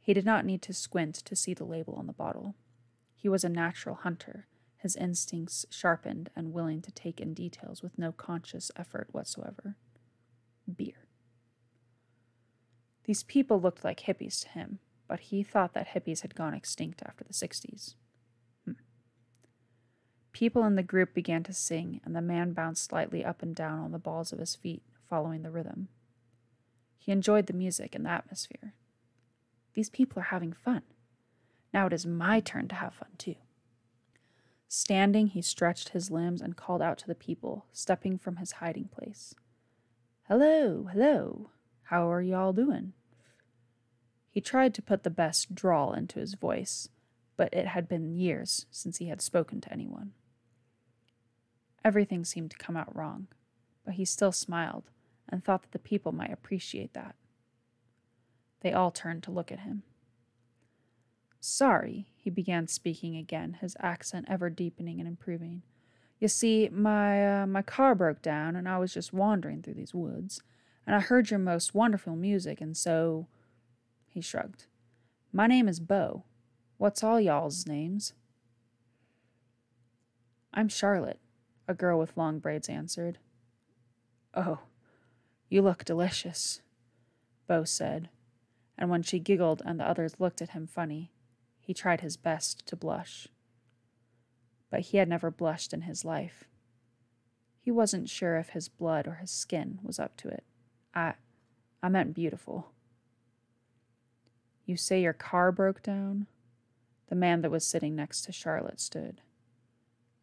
He 0.00 0.12
did 0.12 0.26
not 0.26 0.44
need 0.44 0.60
to 0.62 0.74
squint 0.74 1.14
to 1.14 1.34
see 1.34 1.54
the 1.54 1.64
label 1.64 1.94
on 1.94 2.06
the 2.06 2.12
bottle. 2.12 2.54
He 3.14 3.28
was 3.28 3.42
a 3.42 3.48
natural 3.48 3.94
hunter, 3.96 4.46
his 4.76 4.96
instincts 4.96 5.64
sharpened 5.70 6.28
and 6.36 6.52
willing 6.52 6.82
to 6.82 6.92
take 6.92 7.18
in 7.18 7.32
details 7.32 7.82
with 7.82 7.98
no 7.98 8.12
conscious 8.12 8.70
effort 8.76 9.08
whatsoever. 9.12 9.76
Beer. 10.76 11.08
These 13.04 13.22
people 13.22 13.58
looked 13.58 13.82
like 13.82 14.00
hippies 14.00 14.42
to 14.42 14.50
him, 14.50 14.78
but 15.08 15.20
he 15.20 15.42
thought 15.42 15.72
that 15.72 15.88
hippies 15.88 16.20
had 16.20 16.34
gone 16.34 16.52
extinct 16.52 17.02
after 17.02 17.24
the 17.24 17.32
60s. 17.32 17.94
Hmm. 18.66 18.72
People 20.32 20.64
in 20.64 20.74
the 20.74 20.82
group 20.82 21.14
began 21.14 21.42
to 21.44 21.52
sing, 21.54 22.02
and 22.04 22.14
the 22.14 22.20
man 22.20 22.52
bounced 22.52 22.84
slightly 22.84 23.24
up 23.24 23.42
and 23.42 23.54
down 23.54 23.78
on 23.80 23.92
the 23.92 23.98
balls 23.98 24.32
of 24.32 24.38
his 24.38 24.54
feet, 24.54 24.82
following 25.08 25.42
the 25.42 25.50
rhythm. 25.50 25.88
He 26.98 27.12
enjoyed 27.12 27.46
the 27.46 27.52
music 27.52 27.94
and 27.94 28.06
the 28.06 28.10
atmosphere. 28.10 28.74
These 29.74 29.90
people 29.90 30.20
are 30.20 30.26
having 30.26 30.52
fun. 30.52 30.82
Now 31.72 31.86
it 31.86 31.92
is 31.92 32.06
my 32.06 32.40
turn 32.40 32.68
to 32.68 32.74
have 32.76 32.94
fun 32.94 33.10
too. 33.18 33.34
Standing, 34.68 35.28
he 35.28 35.42
stretched 35.42 35.90
his 35.90 36.10
limbs 36.10 36.40
and 36.40 36.56
called 36.56 36.80
out 36.80 36.98
to 36.98 37.06
the 37.06 37.14
people, 37.14 37.66
stepping 37.72 38.18
from 38.18 38.36
his 38.36 38.52
hiding 38.52 38.88
place. 38.88 39.34
Hello, 40.28 40.88
hello. 40.90 41.50
How 41.84 42.10
are 42.10 42.22
you 42.22 42.34
all 42.34 42.52
doing? 42.52 42.94
He 44.30 44.40
tried 44.40 44.74
to 44.74 44.82
put 44.82 45.02
the 45.02 45.10
best 45.10 45.54
drawl 45.54 45.92
into 45.92 46.18
his 46.18 46.34
voice, 46.34 46.88
but 47.36 47.52
it 47.52 47.66
had 47.66 47.86
been 47.86 48.16
years 48.16 48.66
since 48.70 48.96
he 48.96 49.06
had 49.06 49.20
spoken 49.20 49.60
to 49.60 49.72
anyone. 49.72 50.12
Everything 51.84 52.24
seemed 52.24 52.50
to 52.52 52.56
come 52.56 52.76
out 52.76 52.96
wrong, 52.96 53.26
but 53.84 53.94
he 53.94 54.04
still 54.04 54.32
smiled 54.32 54.90
and 55.28 55.42
thought 55.42 55.62
that 55.62 55.72
the 55.72 55.78
people 55.78 56.12
might 56.12 56.32
appreciate 56.32 56.94
that. 56.94 57.14
They 58.60 58.72
all 58.72 58.90
turned 58.90 59.22
to 59.24 59.30
look 59.30 59.52
at 59.52 59.60
him. 59.60 59.82
Sorry, 61.40 62.06
he 62.16 62.30
began 62.30 62.66
speaking 62.66 63.16
again, 63.16 63.58
his 63.60 63.76
accent 63.78 64.26
ever 64.28 64.48
deepening 64.48 64.98
and 64.98 65.06
improving. 65.06 65.62
You 66.18 66.28
see, 66.28 66.70
my 66.72 67.42
uh, 67.42 67.46
my 67.46 67.60
car 67.60 67.94
broke 67.94 68.22
down, 68.22 68.56
and 68.56 68.66
I 68.66 68.78
was 68.78 68.94
just 68.94 69.12
wandering 69.12 69.60
through 69.60 69.74
these 69.74 69.92
woods, 69.92 70.40
and 70.86 70.96
I 70.96 71.00
heard 71.00 71.30
your 71.30 71.38
most 71.38 71.74
wonderful 71.74 72.16
music, 72.16 72.62
and 72.62 72.74
so 72.74 73.26
he 74.08 74.22
shrugged. 74.22 74.64
My 75.32 75.46
name 75.46 75.68
is 75.68 75.80
Bo. 75.80 76.24
What's 76.78 77.02
all 77.02 77.20
y'all's 77.20 77.66
names? 77.66 78.14
I'm 80.54 80.68
Charlotte, 80.68 81.20
a 81.68 81.74
girl 81.74 81.98
with 81.98 82.16
long 82.16 82.38
braids 82.38 82.68
answered. 82.68 83.18
Oh, 84.32 84.60
you 85.54 85.62
look 85.62 85.84
delicious, 85.84 86.62
Bo 87.46 87.62
said, 87.62 88.08
and 88.76 88.90
when 88.90 89.04
she 89.04 89.20
giggled 89.20 89.62
and 89.64 89.78
the 89.78 89.88
others 89.88 90.18
looked 90.18 90.42
at 90.42 90.50
him 90.50 90.66
funny, 90.66 91.12
he 91.60 91.72
tried 91.72 92.00
his 92.00 92.16
best 92.16 92.66
to 92.66 92.74
blush. 92.74 93.28
But 94.68 94.80
he 94.80 94.96
had 94.96 95.08
never 95.08 95.30
blushed 95.30 95.72
in 95.72 95.82
his 95.82 96.04
life. 96.04 96.42
He 97.60 97.70
wasn't 97.70 98.08
sure 98.08 98.36
if 98.36 98.48
his 98.48 98.68
blood 98.68 99.06
or 99.06 99.14
his 99.14 99.30
skin 99.30 99.78
was 99.84 100.00
up 100.00 100.16
to 100.16 100.28
it. 100.28 100.42
I 100.92 101.14
I 101.80 101.88
meant 101.88 102.14
beautiful. 102.14 102.72
You 104.66 104.76
say 104.76 105.00
your 105.00 105.12
car 105.12 105.52
broke 105.52 105.84
down? 105.84 106.26
The 107.10 107.14
man 107.14 107.42
that 107.42 107.50
was 107.52 107.64
sitting 107.64 107.94
next 107.94 108.22
to 108.22 108.32
Charlotte 108.32 108.80
stood. 108.80 109.20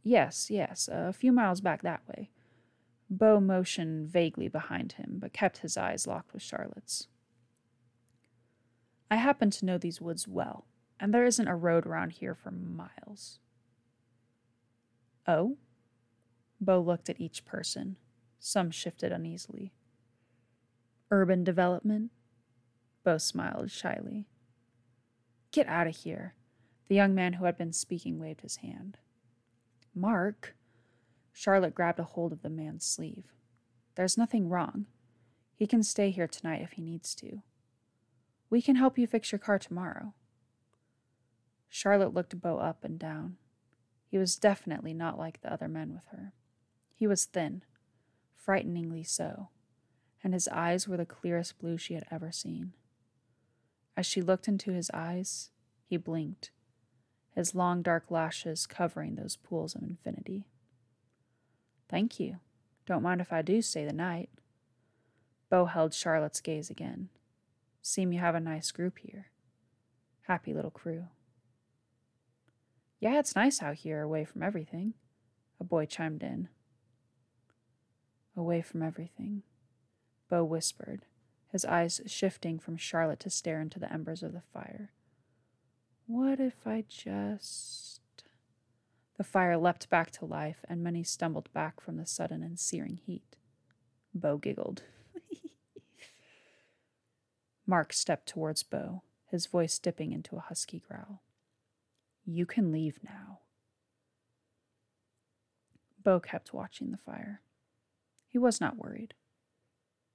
Yes, 0.03 0.49
yes, 0.49 0.89
a 0.91 1.13
few 1.13 1.31
miles 1.31 1.61
back 1.61 1.83
that 1.83 2.01
way. 2.05 2.31
Bo 3.13 3.41
motioned 3.41 4.07
vaguely 4.07 4.47
behind 4.47 4.93
him, 4.93 5.17
but 5.19 5.33
kept 5.33 5.57
his 5.57 5.75
eyes 5.75 6.07
locked 6.07 6.31
with 6.31 6.41
Charlotte's. 6.41 7.07
I 9.11 9.17
happen 9.17 9.51
to 9.51 9.65
know 9.65 9.77
these 9.77 9.99
woods 9.99 10.29
well, 10.29 10.65
and 10.97 11.13
there 11.13 11.25
isn't 11.25 11.47
a 11.49 11.55
road 11.55 11.85
around 11.85 12.13
here 12.13 12.33
for 12.33 12.51
miles. 12.51 13.39
Oh? 15.27 15.57
Bo 16.61 16.79
looked 16.79 17.09
at 17.09 17.19
each 17.19 17.43
person. 17.43 17.97
Some 18.39 18.71
shifted 18.71 19.11
uneasily. 19.11 19.73
Urban 21.11 21.43
development? 21.43 22.11
Bo 23.03 23.17
smiled 23.17 23.71
shyly. 23.71 24.25
Get 25.51 25.67
out 25.67 25.87
of 25.87 25.97
here. 25.97 26.35
The 26.87 26.95
young 26.95 27.13
man 27.13 27.33
who 27.33 27.43
had 27.43 27.57
been 27.57 27.73
speaking 27.73 28.19
waved 28.19 28.41
his 28.41 28.57
hand. 28.57 28.97
Mark. 29.93 30.55
Charlotte 31.33 31.75
grabbed 31.75 31.99
a 31.99 32.03
hold 32.03 32.31
of 32.31 32.41
the 32.41 32.49
man's 32.49 32.85
sleeve. 32.85 33.25
There's 33.95 34.17
nothing 34.17 34.49
wrong. 34.49 34.85
He 35.55 35.67
can 35.67 35.83
stay 35.83 36.09
here 36.11 36.27
tonight 36.27 36.61
if 36.61 36.73
he 36.73 36.81
needs 36.81 37.13
to. 37.15 37.41
We 38.49 38.61
can 38.61 38.75
help 38.75 38.97
you 38.97 39.07
fix 39.07 39.31
your 39.31 39.39
car 39.39 39.59
tomorrow. 39.59 40.13
Charlotte 41.69 42.13
looked 42.13 42.41
Bo 42.41 42.57
up 42.57 42.83
and 42.83 42.99
down. 42.99 43.37
He 44.07 44.17
was 44.17 44.35
definitely 44.35 44.93
not 44.93 45.17
like 45.17 45.41
the 45.41 45.51
other 45.51 45.69
men 45.69 45.93
with 45.93 46.07
her. 46.11 46.33
He 46.93 47.07
was 47.07 47.25
thin, 47.25 47.63
frighteningly 48.35 49.03
so, 49.03 49.49
and 50.23 50.33
his 50.33 50.49
eyes 50.49 50.87
were 50.87 50.97
the 50.97 51.05
clearest 51.05 51.59
blue 51.59 51.77
she 51.77 51.93
had 51.93 52.05
ever 52.11 52.31
seen. 52.31 52.73
As 53.95 54.05
she 54.05 54.21
looked 54.21 54.47
into 54.47 54.71
his 54.71 54.91
eyes, 54.93 55.51
he 55.85 55.95
blinked, 55.95 56.51
his 57.35 57.55
long 57.55 57.81
dark 57.81 58.11
lashes 58.11 58.67
covering 58.67 59.15
those 59.15 59.37
pools 59.37 59.75
of 59.75 59.81
infinity. 59.81 60.45
Thank 61.91 62.19
you. 62.19 62.37
Don't 62.85 63.03
mind 63.03 63.19
if 63.19 63.33
I 63.33 63.41
do 63.41 63.61
stay 63.61 63.85
the 63.85 63.93
night. 63.93 64.29
Bo 65.49 65.65
held 65.65 65.93
Charlotte's 65.93 66.39
gaze 66.39 66.69
again. 66.69 67.09
Seem 67.81 68.13
you 68.13 68.19
have 68.19 68.35
a 68.35 68.39
nice 68.39 68.71
group 68.71 68.99
here. 68.99 69.27
Happy 70.23 70.53
little 70.53 70.71
crew. 70.71 71.07
Yeah, 73.01 73.19
it's 73.19 73.35
nice 73.35 73.61
out 73.61 73.75
here, 73.75 74.01
away 74.01 74.23
from 74.23 74.43
everything, 74.43 74.93
a 75.59 75.63
boy 75.63 75.85
chimed 75.85 76.23
in. 76.23 76.47
Away 78.37 78.61
from 78.61 78.81
everything, 78.81 79.41
Bo 80.29 80.45
whispered, 80.45 81.05
his 81.51 81.65
eyes 81.65 81.99
shifting 82.05 82.59
from 82.59 82.77
Charlotte 82.77 83.19
to 83.21 83.29
stare 83.29 83.59
into 83.59 83.79
the 83.79 83.91
embers 83.91 84.23
of 84.23 84.33
the 84.33 84.43
fire. 84.53 84.91
What 86.05 86.39
if 86.39 86.65
I 86.65 86.85
just. 86.87 88.00
The 89.21 89.27
fire 89.27 89.55
leapt 89.55 89.87
back 89.87 90.09
to 90.13 90.25
life, 90.25 90.65
and 90.67 90.81
many 90.81 91.03
stumbled 91.03 91.53
back 91.53 91.79
from 91.79 91.97
the 91.97 92.07
sudden 92.07 92.41
and 92.41 92.59
searing 92.59 92.99
heat. 93.05 93.35
Bo 94.15 94.39
giggled. 94.39 94.81
Mark 97.67 97.93
stepped 97.93 98.27
towards 98.27 98.63
Bo, 98.63 99.03
his 99.29 99.45
voice 99.45 99.77
dipping 99.77 100.11
into 100.11 100.37
a 100.37 100.39
husky 100.39 100.79
growl. 100.79 101.21
You 102.25 102.47
can 102.47 102.71
leave 102.71 102.97
now. 103.03 103.41
Bo 106.03 106.19
kept 106.19 106.51
watching 106.51 106.89
the 106.89 106.97
fire. 106.97 107.41
He 108.27 108.39
was 108.39 108.59
not 108.59 108.75
worried. 108.75 109.13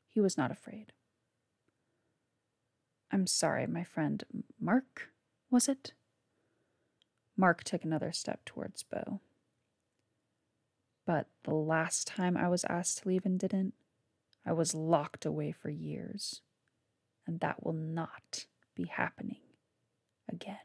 He 0.08 0.18
was 0.18 0.36
not 0.36 0.50
afraid. 0.50 0.90
I'm 3.12 3.28
sorry, 3.28 3.68
my 3.68 3.84
friend 3.84 4.24
Mark, 4.60 5.10
was 5.48 5.68
it? 5.68 5.92
Mark 7.36 7.62
took 7.64 7.84
another 7.84 8.12
step 8.12 8.44
towards 8.44 8.82
Bo. 8.82 9.20
But 11.04 11.28
the 11.44 11.54
last 11.54 12.06
time 12.06 12.36
I 12.36 12.48
was 12.48 12.64
asked 12.64 12.98
to 13.02 13.08
leave 13.08 13.26
and 13.26 13.38
didn't, 13.38 13.74
I 14.44 14.52
was 14.52 14.74
locked 14.74 15.24
away 15.24 15.52
for 15.52 15.70
years. 15.70 16.40
And 17.26 17.40
that 17.40 17.64
will 17.64 17.72
not 17.72 18.46
be 18.74 18.84
happening 18.84 19.40
again. 20.30 20.58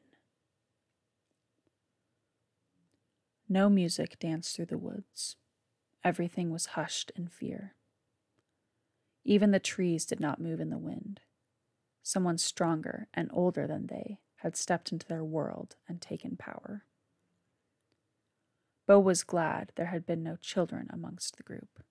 No 3.50 3.70
music 3.70 4.18
danced 4.20 4.56
through 4.56 4.68
the 4.68 4.78
woods. 4.78 5.36
Everything 6.04 6.52
was 6.52 6.68
hushed 6.68 7.12
in 7.16 7.28
fear. 7.28 7.76
Even 9.26 9.52
the 9.52 9.60
trees 9.60 10.06
did 10.06 10.20
not 10.20 10.40
move 10.40 10.60
in 10.60 10.70
the 10.70 10.78
wind. 10.78 11.20
Someone 12.02 12.38
stronger 12.38 13.08
and 13.14 13.30
older 13.34 13.68
than 13.68 13.88
they 13.88 14.20
had 14.42 14.58
stepped 14.58 14.92
into 14.92 15.08
their 15.08 15.24
world 15.24 15.76
and 15.88 16.02
taken 16.02 16.36
power. 16.36 16.84
Bo 18.88 19.00
was 19.00 19.24
glad 19.24 19.72
there 19.76 19.88
had 19.88 20.06
been 20.06 20.24
no 20.24 20.36
children 20.42 20.90
amongst 20.92 21.38
the 21.38 21.44
group. 21.44 21.84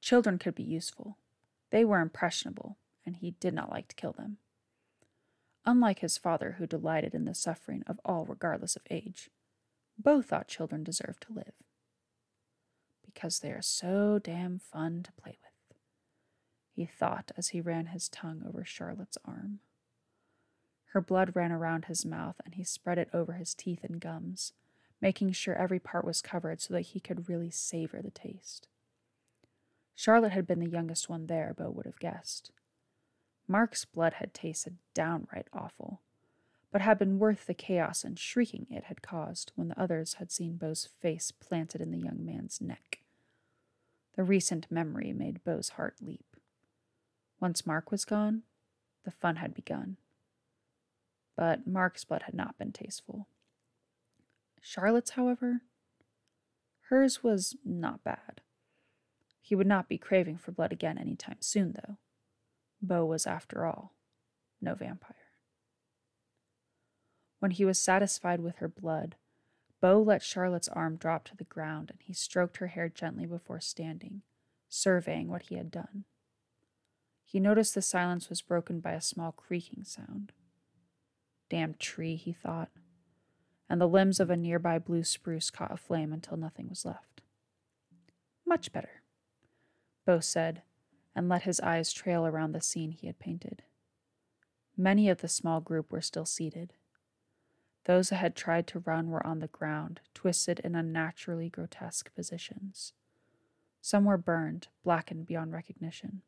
Children 0.00 0.38
could 0.38 0.54
be 0.54 0.64
useful. 0.64 1.16
They 1.70 1.84
were 1.84 2.00
impressionable, 2.00 2.76
and 3.06 3.16
he 3.16 3.32
did 3.32 3.54
not 3.54 3.70
like 3.70 3.86
to 3.88 3.96
kill 3.96 4.12
them. 4.12 4.38
Unlike 5.64 6.00
his 6.00 6.18
father, 6.18 6.56
who 6.58 6.66
delighted 6.66 7.14
in 7.14 7.24
the 7.24 7.34
suffering 7.34 7.84
of 7.86 8.00
all 8.04 8.24
regardless 8.26 8.74
of 8.74 8.82
age, 8.90 9.30
Bo 9.96 10.22
thought 10.22 10.48
children 10.48 10.82
deserved 10.82 11.22
to 11.22 11.32
live. 11.32 11.52
Because 13.06 13.38
they 13.38 13.52
are 13.52 13.62
so 13.62 14.18
damn 14.18 14.58
fun 14.58 15.02
to 15.04 15.12
play 15.12 15.38
with, 15.40 15.76
he 16.74 16.86
thought 16.86 17.30
as 17.36 17.48
he 17.48 17.60
ran 17.60 17.86
his 17.86 18.08
tongue 18.08 18.42
over 18.46 18.64
Charlotte's 18.64 19.18
arm. 19.24 19.60
Her 20.90 21.00
blood 21.00 21.36
ran 21.36 21.52
around 21.52 21.84
his 21.84 22.04
mouth, 22.04 22.40
and 22.44 22.54
he 22.54 22.64
spread 22.64 22.98
it 22.98 23.10
over 23.12 23.34
his 23.34 23.54
teeth 23.54 23.84
and 23.84 24.00
gums, 24.00 24.52
making 25.00 25.32
sure 25.32 25.54
every 25.54 25.78
part 25.78 26.04
was 26.04 26.20
covered 26.20 26.60
so 26.60 26.74
that 26.74 26.80
he 26.80 27.00
could 27.00 27.28
really 27.28 27.50
savor 27.50 28.02
the 28.02 28.10
taste. 28.10 28.66
Charlotte 29.94 30.32
had 30.32 30.48
been 30.48 30.58
the 30.58 30.68
youngest 30.68 31.08
one 31.08 31.26
there, 31.26 31.54
Bo 31.56 31.70
would 31.70 31.86
have 31.86 32.00
guessed. 32.00 32.50
Mark's 33.46 33.84
blood 33.84 34.14
had 34.14 34.34
tasted 34.34 34.78
downright 34.92 35.46
awful, 35.52 36.00
but 36.72 36.80
had 36.80 36.98
been 36.98 37.20
worth 37.20 37.46
the 37.46 37.54
chaos 37.54 38.02
and 38.02 38.18
shrieking 38.18 38.66
it 38.68 38.84
had 38.84 39.02
caused 39.02 39.52
when 39.54 39.68
the 39.68 39.80
others 39.80 40.14
had 40.14 40.32
seen 40.32 40.56
Bo's 40.56 40.88
face 41.00 41.30
planted 41.30 41.80
in 41.80 41.92
the 41.92 41.98
young 41.98 42.24
man's 42.24 42.60
neck. 42.60 42.98
The 44.16 44.24
recent 44.24 44.66
memory 44.70 45.12
made 45.12 45.44
Bo's 45.44 45.70
heart 45.70 45.96
leap. 46.00 46.36
Once 47.38 47.64
Mark 47.64 47.92
was 47.92 48.04
gone, 48.04 48.42
the 49.04 49.12
fun 49.12 49.36
had 49.36 49.54
begun 49.54 49.96
but 51.40 51.66
Mark's 51.66 52.04
blood 52.04 52.24
had 52.24 52.34
not 52.34 52.58
been 52.58 52.70
tasteful. 52.70 53.26
Charlotte's, 54.60 55.12
however, 55.12 55.62
hers 56.90 57.24
was 57.24 57.56
not 57.64 58.04
bad. 58.04 58.42
He 59.40 59.54
would 59.54 59.66
not 59.66 59.88
be 59.88 59.96
craving 59.96 60.36
for 60.36 60.52
blood 60.52 60.70
again 60.70 60.98
any 60.98 61.16
time 61.16 61.38
soon, 61.40 61.72
though. 61.72 61.96
Bo 62.82 63.06
was, 63.06 63.26
after 63.26 63.64
all, 63.64 63.94
no 64.60 64.74
vampire. 64.74 65.16
When 67.38 67.52
he 67.52 67.64
was 67.64 67.78
satisfied 67.78 68.40
with 68.40 68.56
her 68.56 68.68
blood, 68.68 69.16
Bo 69.80 70.02
let 70.02 70.22
Charlotte's 70.22 70.68
arm 70.68 70.96
drop 70.96 71.24
to 71.24 71.36
the 71.38 71.44
ground 71.44 71.90
and 71.90 72.00
he 72.02 72.12
stroked 72.12 72.58
her 72.58 72.66
hair 72.66 72.90
gently 72.90 73.24
before 73.24 73.60
standing, 73.60 74.20
surveying 74.68 75.28
what 75.28 75.44
he 75.44 75.54
had 75.54 75.70
done. 75.70 76.04
He 77.24 77.40
noticed 77.40 77.74
the 77.74 77.80
silence 77.80 78.28
was 78.28 78.42
broken 78.42 78.80
by 78.80 78.92
a 78.92 79.00
small 79.00 79.32
creaking 79.32 79.84
sound. 79.84 80.32
Damn 81.50 81.74
tree, 81.74 82.16
he 82.16 82.32
thought, 82.32 82.70
and 83.68 83.80
the 83.80 83.88
limbs 83.88 84.20
of 84.20 84.30
a 84.30 84.36
nearby 84.36 84.78
blue 84.78 85.04
spruce 85.04 85.50
caught 85.50 85.72
aflame 85.72 86.12
until 86.12 86.36
nothing 86.36 86.68
was 86.68 86.84
left. 86.84 87.20
Much 88.46 88.72
better, 88.72 89.02
Bo 90.06 90.20
said, 90.20 90.62
and 91.14 91.28
let 91.28 91.42
his 91.42 91.60
eyes 91.60 91.92
trail 91.92 92.24
around 92.24 92.52
the 92.52 92.60
scene 92.60 92.92
he 92.92 93.08
had 93.08 93.18
painted. 93.18 93.64
Many 94.76 95.08
of 95.08 95.20
the 95.20 95.28
small 95.28 95.60
group 95.60 95.90
were 95.90 96.00
still 96.00 96.24
seated. 96.24 96.72
Those 97.84 98.10
that 98.10 98.16
had 98.16 98.36
tried 98.36 98.66
to 98.68 98.78
run 98.78 99.10
were 99.10 99.26
on 99.26 99.40
the 99.40 99.48
ground, 99.48 100.00
twisted 100.14 100.60
in 100.60 100.74
unnaturally 100.76 101.50
grotesque 101.50 102.14
positions. 102.14 102.92
Some 103.80 104.04
were 104.04 104.18
burned, 104.18 104.68
blackened 104.84 105.26
beyond 105.26 105.52
recognition. 105.52 106.22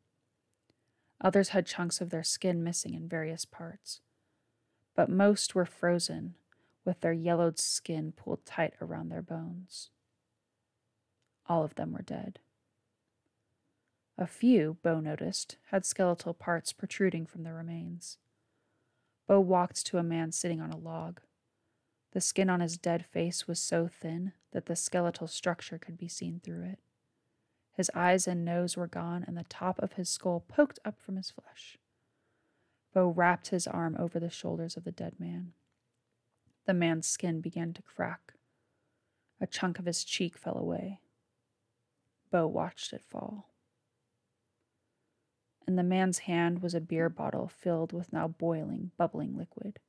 Others 1.21 1.49
had 1.49 1.65
chunks 1.65 2.01
of 2.01 2.09
their 2.09 2.23
skin 2.23 2.63
missing 2.63 2.93
in 2.93 3.07
various 3.07 3.45
parts, 3.45 4.01
but 4.95 5.09
most 5.09 5.55
were 5.55 5.65
frozen, 5.65 6.35
with 6.85 7.01
their 7.01 7.13
yellowed 7.13 7.59
skin 7.59 8.11
pulled 8.11 8.45
tight 8.45 8.73
around 8.81 9.09
their 9.09 9.21
bones. 9.21 9.89
All 11.47 11.63
of 11.63 11.75
them 11.75 11.91
were 11.91 12.01
dead. 12.01 12.39
A 14.17 14.27
few, 14.27 14.77
Bo 14.83 14.99
noticed, 14.99 15.57
had 15.71 15.85
skeletal 15.85 16.33
parts 16.33 16.71
protruding 16.71 17.25
from 17.25 17.43
the 17.43 17.53
remains. 17.53 18.17
Bo 19.27 19.39
walked 19.39 19.85
to 19.87 19.97
a 19.97 20.03
man 20.03 20.31
sitting 20.31 20.61
on 20.61 20.71
a 20.71 20.77
log. 20.77 21.21
The 22.11 22.21
skin 22.21 22.49
on 22.49 22.59
his 22.59 22.77
dead 22.77 23.05
face 23.05 23.47
was 23.47 23.59
so 23.59 23.87
thin 23.87 24.33
that 24.51 24.67
the 24.67 24.75
skeletal 24.75 25.27
structure 25.27 25.79
could 25.79 25.97
be 25.97 26.07
seen 26.07 26.39
through 26.43 26.63
it. 26.63 26.79
His 27.75 27.89
eyes 27.95 28.27
and 28.27 28.45
nose 28.45 28.77
were 28.77 28.87
gone, 28.87 29.23
and 29.25 29.35
the 29.35 29.45
top 29.45 29.79
of 29.79 29.93
his 29.93 30.09
skull 30.09 30.43
poked 30.47 30.77
up 30.85 31.01
from 31.01 31.15
his 31.15 31.31
flesh. 31.31 31.79
Bo 32.93 33.09
wrapped 33.09 33.47
his 33.47 33.65
arm 33.67 33.95
over 33.97 34.19
the 34.19 34.29
shoulders 34.29 34.77
of 34.77 34.83
the 34.83 34.91
dead 34.91 35.19
man. 35.19 35.53
The 36.65 36.73
man's 36.73 37.07
skin 37.07 37.41
began 37.41 37.73
to 37.73 37.81
crack. 37.81 38.33
A 39.41 39.47
chunk 39.47 39.79
of 39.79 39.85
his 39.85 40.03
cheek 40.03 40.37
fell 40.37 40.57
away. 40.57 41.01
Bo 42.31 42.47
watched 42.47 42.93
it 42.93 43.03
fall. 43.03 43.49
In 45.67 45.75
the 45.75 45.83
man's 45.83 46.19
hand 46.19 46.61
was 46.61 46.73
a 46.73 46.81
beer 46.81 47.09
bottle 47.09 47.47
filled 47.47 47.93
with 47.93 48.13
now 48.13 48.27
boiling, 48.27 48.91
bubbling 48.97 49.35
liquid. 49.37 49.79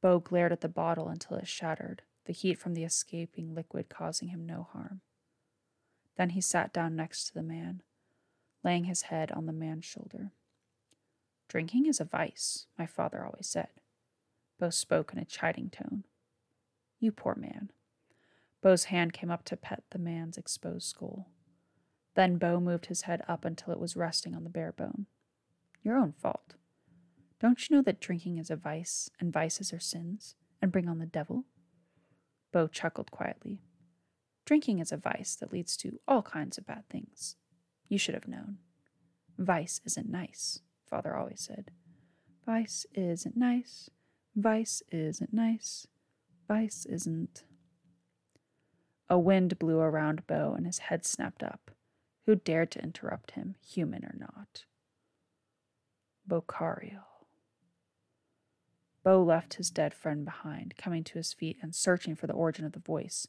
Bo 0.00 0.18
glared 0.18 0.52
at 0.52 0.60
the 0.60 0.68
bottle 0.68 1.08
until 1.08 1.36
it 1.36 1.46
shattered, 1.46 2.02
the 2.24 2.32
heat 2.32 2.58
from 2.58 2.74
the 2.74 2.84
escaping 2.84 3.54
liquid 3.54 3.88
causing 3.88 4.28
him 4.28 4.46
no 4.46 4.68
harm. 4.72 5.00
Then 6.16 6.30
he 6.30 6.40
sat 6.40 6.72
down 6.72 6.96
next 6.96 7.28
to 7.28 7.34
the 7.34 7.42
man, 7.42 7.82
laying 8.64 8.84
his 8.84 9.02
head 9.02 9.30
on 9.32 9.46
the 9.46 9.52
man's 9.52 9.84
shoulder. 9.84 10.32
Drinking 11.48 11.86
is 11.86 11.98
a 11.98 12.04
vice, 12.04 12.66
my 12.78 12.84
father 12.84 13.24
always 13.24 13.46
said. 13.46 13.68
Bo 14.60 14.68
spoke 14.68 15.12
in 15.12 15.18
a 15.18 15.24
chiding 15.24 15.70
tone. 15.70 16.04
You 17.00 17.10
poor 17.10 17.34
man. 17.34 17.70
Bo's 18.60 18.84
hand 18.84 19.14
came 19.14 19.30
up 19.30 19.44
to 19.44 19.56
pet 19.56 19.84
the 19.90 19.98
man's 19.98 20.36
exposed 20.36 20.88
skull. 20.88 21.28
Then 22.14 22.36
Bo 22.36 22.60
moved 22.60 22.86
his 22.86 23.02
head 23.02 23.22
up 23.28 23.44
until 23.44 23.72
it 23.72 23.78
was 23.78 23.96
resting 23.96 24.34
on 24.34 24.44
the 24.44 24.50
bare 24.50 24.72
bone. 24.72 25.06
Your 25.82 25.96
own 25.96 26.12
fault. 26.12 26.54
Don't 27.40 27.68
you 27.68 27.76
know 27.76 27.82
that 27.82 28.00
drinking 28.00 28.36
is 28.36 28.50
a 28.50 28.56
vice, 28.56 29.08
and 29.20 29.32
vices 29.32 29.72
are 29.72 29.78
sins, 29.78 30.34
and 30.60 30.72
bring 30.72 30.88
on 30.88 30.98
the 30.98 31.06
devil? 31.06 31.44
Bo 32.52 32.66
chuckled 32.66 33.12
quietly. 33.12 33.60
Drinking 34.44 34.80
is 34.80 34.90
a 34.90 34.96
vice 34.96 35.36
that 35.36 35.52
leads 35.52 35.76
to 35.78 36.00
all 36.08 36.22
kinds 36.22 36.58
of 36.58 36.66
bad 36.66 36.88
things. 36.90 37.36
You 37.88 37.96
should 37.96 38.14
have 38.14 38.26
known. 38.26 38.58
Vice 39.38 39.80
isn't 39.86 40.10
nice 40.10 40.62
father 40.88 41.16
always 41.16 41.40
said. 41.40 41.70
Vice 42.46 42.86
isn't 42.94 43.36
nice. 43.36 43.90
Vice 44.34 44.82
isn't 44.90 45.32
nice. 45.32 45.86
Vice 46.46 46.86
isn't. 46.86 47.44
A 49.10 49.18
wind 49.18 49.58
blew 49.58 49.78
around 49.80 50.26
Bo 50.26 50.54
and 50.56 50.66
his 50.66 50.78
head 50.78 51.04
snapped 51.04 51.42
up. 51.42 51.70
Who 52.26 52.36
dared 52.36 52.70
to 52.72 52.82
interrupt 52.82 53.32
him, 53.32 53.56
human 53.66 54.04
or 54.04 54.14
not? 54.18 54.64
Bocariel. 56.28 57.04
Bo 59.02 59.22
left 59.22 59.54
his 59.54 59.70
dead 59.70 59.94
friend 59.94 60.24
behind, 60.24 60.76
coming 60.76 61.04
to 61.04 61.14
his 61.14 61.32
feet 61.32 61.56
and 61.62 61.74
searching 61.74 62.14
for 62.14 62.26
the 62.26 62.34
origin 62.34 62.66
of 62.66 62.72
the 62.72 62.80
voice. 62.80 63.26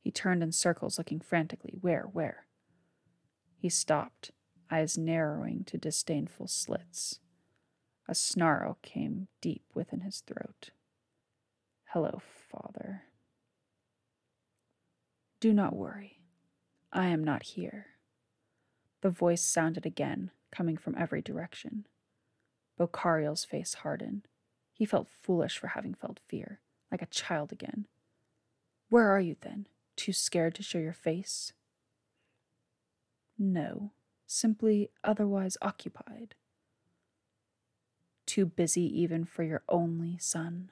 He 0.00 0.12
turned 0.12 0.42
in 0.42 0.52
circles, 0.52 0.98
looking 0.98 1.18
frantically. 1.18 1.74
Where, 1.80 2.04
where? 2.04 2.46
He 3.58 3.68
stopped, 3.68 4.30
eyes 4.70 4.98
narrowing 4.98 5.64
to 5.64 5.78
disdainful 5.78 6.48
slits. 6.48 7.20
A 8.08 8.14
snarl 8.14 8.78
came 8.82 9.28
deep 9.40 9.64
within 9.74 10.00
his 10.00 10.20
throat. 10.20 10.70
Hello, 11.86 12.20
father. 12.50 13.04
Do 15.40 15.52
not 15.52 15.74
worry. 15.74 16.20
I 16.92 17.08
am 17.08 17.22
not 17.22 17.42
here. 17.42 17.86
The 19.02 19.10
voice 19.10 19.42
sounded 19.42 19.84
again, 19.84 20.30
coming 20.50 20.76
from 20.76 20.96
every 20.96 21.20
direction. 21.20 21.86
Bocariel's 22.78 23.44
face 23.44 23.74
hardened. 23.74 24.28
He 24.72 24.84
felt 24.84 25.08
foolish 25.08 25.58
for 25.58 25.68
having 25.68 25.94
felt 25.94 26.20
fear, 26.26 26.60
like 26.90 27.02
a 27.02 27.06
child 27.06 27.52
again. 27.52 27.86
Where 28.88 29.08
are 29.08 29.20
you 29.20 29.36
then? 29.40 29.66
Too 29.96 30.12
scared 30.12 30.54
to 30.56 30.62
show 30.62 30.78
your 30.78 30.92
face? 30.92 31.52
No, 33.38 33.92
simply 34.26 34.90
otherwise 35.04 35.56
occupied. 35.62 36.34
Too 38.26 38.46
busy 38.46 38.82
even 39.00 39.24
for 39.24 39.42
your 39.44 39.62
only 39.68 40.18
son. 40.18 40.70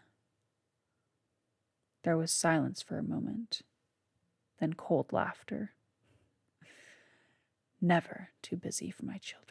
There 2.03 2.17
was 2.17 2.33
silence 2.33 2.83
for 2.83 2.99
a 2.99 3.03
moment, 3.03 3.63
then 4.61 4.75
cold 4.75 5.13
laughter. 5.13 5.73
Never 7.81 8.31
too 8.43 8.57
busy 8.57 8.91
for 8.91 9.05
my 9.05 9.19
children. 9.19 9.45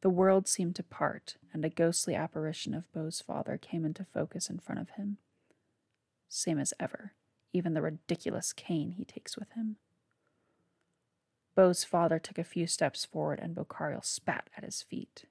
The 0.00 0.10
world 0.10 0.46
seemed 0.46 0.76
to 0.76 0.82
part, 0.82 1.36
and 1.52 1.64
a 1.64 1.70
ghostly 1.70 2.14
apparition 2.14 2.74
of 2.74 2.92
Bo's 2.92 3.22
father 3.22 3.56
came 3.56 3.86
into 3.86 4.04
focus 4.04 4.50
in 4.50 4.58
front 4.58 4.80
of 4.80 4.90
him. 4.90 5.16
Same 6.28 6.58
as 6.58 6.74
ever, 6.78 7.14
even 7.54 7.72
the 7.72 7.80
ridiculous 7.80 8.52
cane 8.52 8.90
he 8.90 9.04
takes 9.04 9.36
with 9.36 9.50
him. 9.52 9.76
Bo's 11.54 11.84
father 11.84 12.18
took 12.18 12.38
a 12.38 12.44
few 12.44 12.66
steps 12.66 13.04
forward, 13.04 13.38
and 13.40 13.54
Bocariel 13.54 14.04
spat 14.04 14.50
at 14.56 14.64
his 14.64 14.82
feet. 14.82 15.26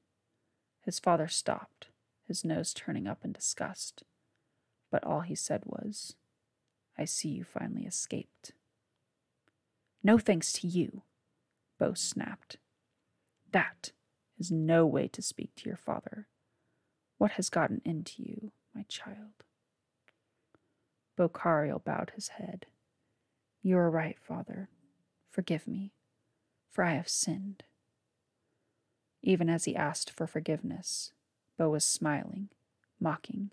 His 0.81 0.99
father 0.99 1.27
stopped, 1.27 1.87
his 2.27 2.45
nose 2.45 2.73
turning 2.73 3.07
up 3.07 3.25
in 3.25 3.31
disgust. 3.31 4.03
But 4.91 5.03
all 5.03 5.21
he 5.21 5.35
said 5.35 5.63
was, 5.65 6.15
I 6.97 7.05
see 7.05 7.29
you 7.29 7.43
finally 7.43 7.85
escaped. 7.85 8.51
No 10.03 10.17
thanks 10.17 10.53
to 10.53 10.67
you, 10.67 11.01
Bo 11.79 11.93
snapped. 11.93 12.57
That 13.51 13.91
is 14.37 14.51
no 14.51 14.85
way 14.85 15.07
to 15.09 15.21
speak 15.21 15.55
to 15.57 15.69
your 15.69 15.77
father. 15.77 16.27
What 17.17 17.31
has 17.31 17.49
gotten 17.49 17.81
into 17.85 18.21
you, 18.21 18.51
my 18.75 18.85
child? 18.87 19.43
Bocariel 21.17 21.83
bowed 21.83 22.11
his 22.15 22.29
head. 22.29 22.65
You 23.61 23.77
are 23.77 23.89
right, 23.89 24.17
father. 24.19 24.69
Forgive 25.31 25.67
me, 25.67 25.91
for 26.73 26.83
I 26.83 26.93
have 26.93 27.07
sinned. 27.07 27.63
Even 29.21 29.47
as 29.49 29.65
he 29.65 29.75
asked 29.75 30.09
for 30.09 30.25
forgiveness, 30.25 31.11
Bo 31.57 31.69
was 31.69 31.85
smiling, 31.85 32.49
mocking. 32.99 33.51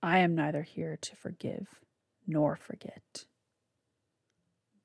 I 0.00 0.18
am 0.18 0.36
neither 0.36 0.62
here 0.62 0.96
to 1.02 1.16
forgive 1.16 1.80
nor 2.26 2.54
forget. 2.54 3.24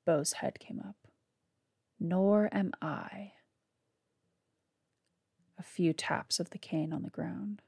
Bo's 0.04 0.34
head 0.34 0.58
came 0.58 0.80
up. 0.80 0.96
Nor 2.00 2.48
am 2.52 2.72
I. 2.82 3.32
A 5.56 5.62
few 5.62 5.92
taps 5.92 6.40
of 6.40 6.50
the 6.50 6.58
cane 6.58 6.92
on 6.92 7.04
the 7.04 7.08
ground. 7.08 7.62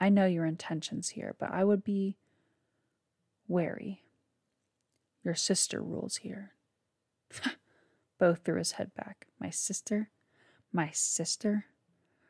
I 0.00 0.08
know 0.08 0.24
your 0.24 0.46
intentions 0.46 1.10
here, 1.10 1.36
but 1.38 1.52
I 1.52 1.62
would 1.62 1.84
be 1.84 2.16
wary. 3.46 4.02
Your 5.22 5.34
sister 5.34 5.82
rules 5.82 6.16
here. 6.16 6.52
Bo 8.18 8.34
threw 8.34 8.58
his 8.58 8.72
head 8.72 8.92
back. 8.94 9.26
My 9.38 9.50
sister? 9.50 10.10
My 10.72 10.90
sister? 10.92 11.66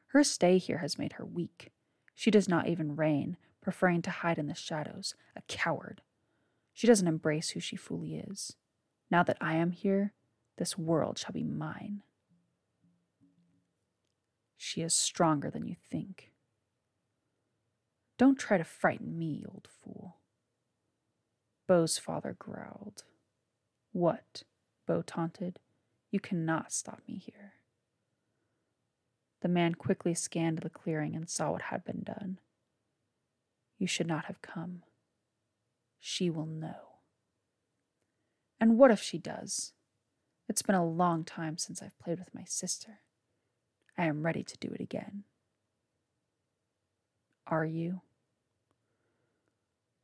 Her 0.08 0.24
stay 0.24 0.58
here 0.58 0.78
has 0.78 0.98
made 0.98 1.14
her 1.14 1.24
weak. 1.24 1.70
She 2.14 2.30
does 2.30 2.48
not 2.48 2.68
even 2.68 2.96
reign, 2.96 3.36
preferring 3.60 4.02
to 4.02 4.10
hide 4.10 4.38
in 4.38 4.46
the 4.46 4.54
shadows, 4.54 5.14
a 5.36 5.42
coward. 5.48 6.02
She 6.72 6.86
doesn't 6.86 7.06
embrace 7.06 7.50
who 7.50 7.60
she 7.60 7.76
fully 7.76 8.16
is. 8.16 8.56
Now 9.10 9.22
that 9.22 9.38
I 9.40 9.54
am 9.54 9.70
here, 9.70 10.14
this 10.56 10.76
world 10.78 11.18
shall 11.18 11.32
be 11.32 11.44
mine. 11.44 12.02
She 14.56 14.82
is 14.82 14.94
stronger 14.94 15.50
than 15.50 15.66
you 15.66 15.74
think. 15.90 16.32
Don't 18.18 18.38
try 18.38 18.58
to 18.58 18.64
frighten 18.64 19.18
me, 19.18 19.44
old 19.50 19.66
fool. 19.82 20.18
Bo's 21.66 21.96
father 21.96 22.36
growled. 22.38 23.04
What? 23.92 24.42
Bo 24.90 25.02
taunted. 25.02 25.60
You 26.10 26.18
cannot 26.18 26.72
stop 26.72 27.00
me 27.06 27.14
here. 27.24 27.52
The 29.40 29.46
man 29.46 29.76
quickly 29.76 30.14
scanned 30.14 30.58
the 30.58 30.68
clearing 30.68 31.14
and 31.14 31.30
saw 31.30 31.52
what 31.52 31.62
had 31.62 31.84
been 31.84 32.02
done. 32.02 32.40
You 33.78 33.86
should 33.86 34.08
not 34.08 34.24
have 34.24 34.42
come. 34.42 34.82
She 36.00 36.28
will 36.28 36.44
know. 36.44 36.96
And 38.58 38.78
what 38.78 38.90
if 38.90 39.00
she 39.00 39.16
does? 39.16 39.74
It's 40.48 40.62
been 40.62 40.74
a 40.74 40.84
long 40.84 41.22
time 41.22 41.56
since 41.56 41.80
I've 41.80 41.96
played 42.00 42.18
with 42.18 42.34
my 42.34 42.42
sister. 42.44 42.98
I 43.96 44.06
am 44.06 44.26
ready 44.26 44.42
to 44.42 44.58
do 44.58 44.72
it 44.74 44.80
again. 44.80 45.22
Are 47.46 47.64
you? 47.64 48.00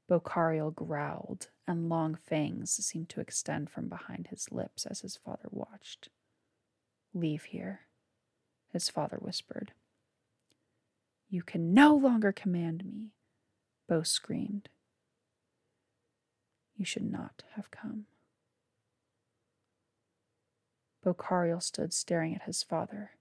Bocariel 0.08 0.74
growled, 0.74 1.48
and 1.66 1.88
long 1.88 2.14
fangs 2.14 2.70
seemed 2.84 3.08
to 3.10 3.20
extend 3.20 3.70
from 3.70 3.88
behind 3.88 4.28
his 4.28 4.52
lips 4.52 4.86
as 4.86 5.00
his 5.00 5.16
father 5.16 5.48
watched. 5.50 6.10
Leave 7.12 7.44
here, 7.44 7.80
his 8.72 8.88
father 8.88 9.16
whispered. 9.16 9.72
You 11.28 11.42
can 11.42 11.74
no 11.74 11.94
longer 11.94 12.30
command 12.30 12.84
me, 12.84 13.10
Bo 13.88 14.02
screamed. 14.02 14.68
You 16.76 16.84
should 16.84 17.10
not 17.10 17.42
have 17.54 17.70
come. 17.70 18.06
Bocariel 21.04 21.62
stood 21.62 21.92
staring 21.92 22.34
at 22.34 22.42
his 22.42 22.62
father, 22.62 23.12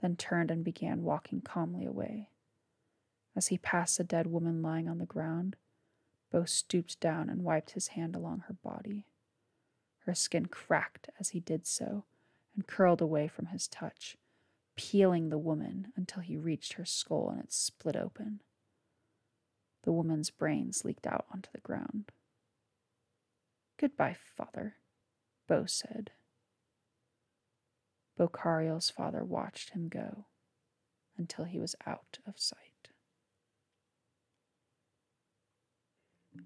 then 0.00 0.16
turned 0.16 0.50
and 0.50 0.64
began 0.64 1.02
walking 1.02 1.40
calmly 1.40 1.84
away. 1.84 2.30
As 3.36 3.48
he 3.48 3.58
passed 3.58 3.98
the 3.98 4.04
dead 4.04 4.26
woman 4.26 4.62
lying 4.62 4.88
on 4.88 4.98
the 4.98 5.06
ground, 5.06 5.56
Bo 6.30 6.44
stooped 6.44 7.00
down 7.00 7.30
and 7.30 7.42
wiped 7.42 7.70
his 7.70 7.88
hand 7.88 8.14
along 8.14 8.44
her 8.46 8.54
body. 8.54 9.06
Her 10.00 10.14
skin 10.14 10.46
cracked 10.46 11.08
as 11.18 11.30
he 11.30 11.40
did 11.40 11.66
so 11.66 12.04
and 12.54 12.66
curled 12.66 13.00
away 13.00 13.28
from 13.28 13.46
his 13.46 13.68
touch, 13.68 14.16
peeling 14.76 15.28
the 15.28 15.38
woman 15.38 15.92
until 15.96 16.22
he 16.22 16.36
reached 16.36 16.74
her 16.74 16.84
skull 16.84 17.30
and 17.30 17.40
it 17.40 17.52
split 17.52 17.96
open. 17.96 18.40
The 19.84 19.92
woman's 19.92 20.30
brains 20.30 20.84
leaked 20.84 21.06
out 21.06 21.24
onto 21.32 21.50
the 21.52 21.60
ground. 21.60 22.12
Goodbye, 23.78 24.16
father, 24.36 24.76
Bo 25.46 25.66
said. 25.66 26.10
Bocariel's 28.18 28.90
father 28.90 29.24
watched 29.24 29.70
him 29.70 29.88
go 29.88 30.26
until 31.16 31.44
he 31.44 31.60
was 31.60 31.76
out 31.86 32.18
of 32.26 32.38
sight. 32.38 32.67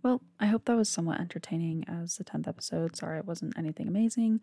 Well, 0.02 0.22
I 0.40 0.46
hope 0.46 0.64
that 0.64 0.76
was 0.76 0.88
somewhat 0.88 1.20
entertaining 1.20 1.84
as 1.86 2.16
the 2.16 2.24
10th 2.24 2.48
episode. 2.48 2.96
Sorry 2.96 3.18
it 3.18 3.26
wasn't 3.26 3.58
anything 3.58 3.88
amazing. 3.88 4.40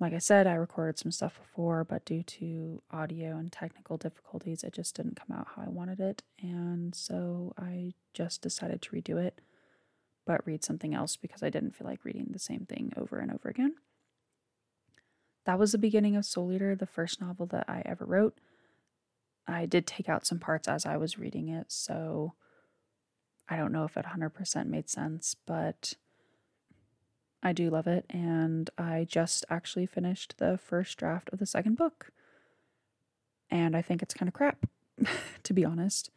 Like 0.00 0.12
I 0.12 0.18
said, 0.18 0.46
I 0.46 0.54
recorded 0.54 0.98
some 0.98 1.12
stuff 1.12 1.38
before, 1.38 1.84
but 1.84 2.04
due 2.04 2.22
to 2.24 2.82
audio 2.90 3.36
and 3.36 3.52
technical 3.52 3.96
difficulties, 3.96 4.64
it 4.64 4.72
just 4.72 4.96
didn't 4.96 5.16
come 5.16 5.36
out 5.36 5.46
how 5.54 5.62
I 5.62 5.68
wanted 5.68 6.00
it. 6.00 6.22
And 6.42 6.94
so 6.94 7.54
I 7.56 7.94
just 8.12 8.42
decided 8.42 8.82
to 8.82 8.90
redo 8.90 9.16
it, 9.24 9.40
but 10.26 10.46
read 10.46 10.64
something 10.64 10.94
else 10.94 11.16
because 11.16 11.42
I 11.42 11.50
didn't 11.50 11.76
feel 11.76 11.86
like 11.86 12.04
reading 12.04 12.28
the 12.30 12.40
same 12.40 12.66
thing 12.66 12.92
over 12.96 13.18
and 13.18 13.30
over 13.30 13.48
again. 13.48 13.76
That 15.46 15.58
was 15.58 15.72
the 15.72 15.78
beginning 15.78 16.16
of 16.16 16.24
Soul 16.24 16.52
Eater, 16.52 16.74
the 16.74 16.86
first 16.86 17.20
novel 17.20 17.46
that 17.46 17.66
I 17.68 17.82
ever 17.84 18.04
wrote. 18.04 18.38
I 19.46 19.66
did 19.66 19.86
take 19.86 20.08
out 20.08 20.26
some 20.26 20.38
parts 20.38 20.66
as 20.66 20.86
I 20.86 20.96
was 20.96 21.18
reading 21.18 21.48
it, 21.48 21.70
so 21.70 22.34
I 23.48 23.56
don't 23.56 23.72
know 23.72 23.84
if 23.84 23.96
it 23.96 24.06
100% 24.06 24.66
made 24.66 24.88
sense, 24.88 25.36
but 25.46 25.94
I 27.42 27.52
do 27.52 27.68
love 27.68 27.86
it. 27.86 28.06
And 28.08 28.70
I 28.78 29.06
just 29.08 29.44
actually 29.50 29.86
finished 29.86 30.38
the 30.38 30.58
first 30.58 30.96
draft 30.96 31.28
of 31.32 31.38
the 31.38 31.46
second 31.46 31.76
book. 31.76 32.10
And 33.50 33.76
I 33.76 33.82
think 33.82 34.02
it's 34.02 34.14
kind 34.14 34.28
of 34.28 34.34
crap, 34.34 34.66
to 35.42 35.52
be 35.52 35.64
honest. 35.64 36.10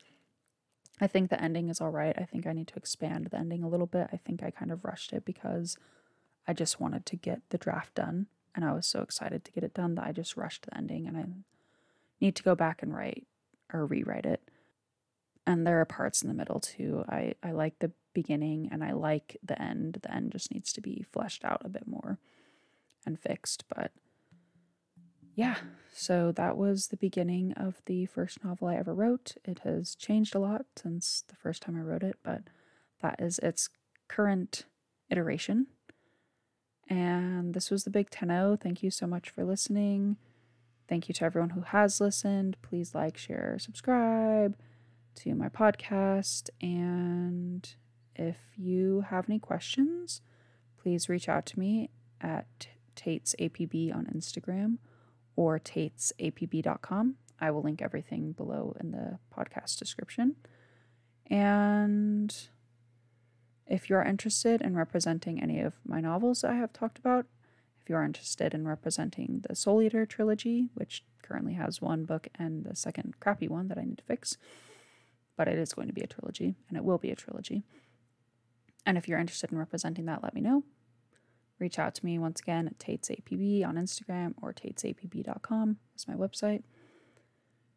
I 0.99 1.07
think 1.07 1.29
the 1.29 1.41
ending 1.41 1.69
is 1.69 1.81
all 1.81 1.91
right. 1.91 2.15
I 2.17 2.23
think 2.23 2.47
I 2.47 2.53
need 2.53 2.69
to 2.69 2.77
expand 2.77 3.27
the 3.27 3.37
ending 3.37 3.61
a 3.63 3.69
little 3.69 3.85
bit. 3.85 4.07
I 4.11 4.17
think 4.17 4.41
I 4.41 4.49
kind 4.49 4.71
of 4.71 4.85
rushed 4.85 5.13
it 5.13 5.25
because 5.25 5.77
I 6.47 6.53
just 6.53 6.79
wanted 6.79 7.05
to 7.07 7.15
get 7.17 7.41
the 7.49 7.57
draft 7.57 7.93
done. 7.93 8.27
And 8.55 8.65
I 8.65 8.71
was 8.71 8.87
so 8.87 9.01
excited 9.01 9.45
to 9.45 9.51
get 9.51 9.63
it 9.63 9.73
done 9.73 9.95
that 9.95 10.05
I 10.05 10.11
just 10.11 10.37
rushed 10.37 10.65
the 10.65 10.75
ending. 10.75 11.07
And 11.07 11.17
I 11.17 11.25
need 12.19 12.35
to 12.37 12.43
go 12.43 12.55
back 12.55 12.81
and 12.81 12.95
write 12.95 13.27
or 13.71 13.85
rewrite 13.85 14.25
it 14.25 14.46
and 15.47 15.65
there 15.65 15.79
are 15.79 15.85
parts 15.85 16.21
in 16.21 16.27
the 16.27 16.33
middle 16.33 16.59
too. 16.59 17.05
I, 17.07 17.33
I 17.41 17.51
like 17.51 17.79
the 17.79 17.93
beginning 18.13 18.67
and 18.69 18.83
I 18.83 18.91
like 18.91 19.37
the 19.41 19.59
end. 19.59 19.99
The 20.03 20.13
end 20.13 20.33
just 20.33 20.53
needs 20.53 20.73
to 20.73 20.81
be 20.81 21.05
fleshed 21.09 21.45
out 21.45 21.61
a 21.63 21.69
bit 21.69 21.87
more 21.87 22.19
and 23.05 23.17
fixed. 23.17 23.63
But 23.73 23.91
yeah, 25.35 25.55
so 25.93 26.33
that 26.33 26.57
was 26.57 26.87
the 26.87 26.97
beginning 26.97 27.53
of 27.53 27.81
the 27.85 28.07
first 28.07 28.43
novel 28.43 28.67
I 28.67 28.75
ever 28.75 28.93
wrote. 28.93 29.37
It 29.45 29.59
has 29.59 29.95
changed 29.95 30.35
a 30.35 30.39
lot 30.39 30.65
since 30.75 31.23
the 31.29 31.35
first 31.37 31.61
time 31.61 31.77
I 31.77 31.81
wrote 31.81 32.03
it, 32.03 32.17
but 32.23 32.41
that 33.01 33.15
is 33.19 33.39
its 33.39 33.69
current 34.09 34.65
iteration. 35.09 35.67
And 36.89 37.53
this 37.53 37.71
was 37.71 37.85
the 37.85 37.89
Big 37.89 38.09
10 38.09 38.57
Thank 38.57 38.83
you 38.83 38.91
so 38.91 39.07
much 39.07 39.29
for 39.29 39.45
listening. 39.45 40.17
Thank 40.89 41.07
you 41.07 41.13
to 41.15 41.25
everyone 41.25 41.51
who 41.51 41.61
has 41.61 42.01
listened. 42.01 42.57
Please 42.61 42.93
like, 42.93 43.17
share, 43.17 43.57
subscribe 43.59 44.57
to 45.17 45.35
my 45.35 45.49
podcast. 45.49 46.49
And 46.61 47.67
if 48.15 48.37
you 48.55 49.05
have 49.09 49.25
any 49.29 49.39
questions, 49.39 50.21
please 50.81 51.09
reach 51.09 51.27
out 51.27 51.45
to 51.47 51.59
me 51.59 51.89
at 52.21 52.67
Tate's 52.95 53.35
APB 53.39 53.95
on 53.95 54.05
Instagram 54.05 54.77
or 55.35 55.59
tatesapb.com. 55.59 57.15
I 57.39 57.51
will 57.51 57.61
link 57.61 57.81
everything 57.81 58.31
below 58.31 58.75
in 58.79 58.91
the 58.91 59.19
podcast 59.35 59.77
description. 59.77 60.35
And 61.29 62.35
if 63.67 63.89
you're 63.89 64.01
interested 64.01 64.61
in 64.61 64.75
representing 64.75 65.41
any 65.41 65.59
of 65.59 65.73
my 65.85 65.99
novels 65.99 66.43
I 66.43 66.55
have 66.55 66.73
talked 66.73 66.97
about, 66.97 67.25
if 67.81 67.89
you're 67.89 68.03
interested 68.03 68.53
in 68.53 68.67
representing 68.67 69.43
the 69.47 69.55
Soul 69.55 69.81
Eater 69.81 70.05
trilogy, 70.05 70.69
which 70.73 71.03
currently 71.21 71.53
has 71.53 71.81
one 71.81 72.05
book 72.05 72.27
and 72.35 72.63
the 72.63 72.75
second 72.75 73.19
crappy 73.19 73.47
one 73.47 73.67
that 73.67 73.77
I 73.77 73.83
need 73.83 73.99
to 73.99 74.03
fix, 74.03 74.37
but 75.37 75.47
it 75.47 75.57
is 75.57 75.73
going 75.73 75.87
to 75.87 75.93
be 75.93 76.01
a 76.01 76.07
trilogy, 76.07 76.55
and 76.67 76.77
it 76.77 76.83
will 76.83 76.97
be 76.97 77.11
a 77.11 77.15
trilogy. 77.15 77.63
And 78.85 78.97
if 78.97 79.07
you're 79.07 79.19
interested 79.19 79.51
in 79.51 79.57
representing 79.57 80.05
that, 80.05 80.23
let 80.23 80.33
me 80.33 80.41
know. 80.41 80.63
Reach 81.59 81.79
out 81.79 81.95
to 81.95 82.05
me 82.05 82.19
once 82.19 82.39
again 82.39 82.67
at 82.67 82.77
TatesAPB 82.77 83.65
on 83.65 83.75
Instagram 83.75 84.33
or 84.41 84.53
tatesapb.com 84.53 85.77
is 85.95 86.07
my 86.07 86.13
website. 86.13 86.63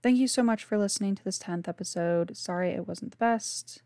thank 0.02 0.16
you 0.18 0.28
so 0.28 0.42
much 0.42 0.64
for 0.64 0.78
listening 0.78 1.14
to 1.14 1.24
this 1.24 1.38
10th 1.38 1.68
episode. 1.68 2.36
Sorry 2.36 2.70
it 2.70 2.88
wasn't 2.88 3.12
the 3.12 3.16
best. 3.18 3.82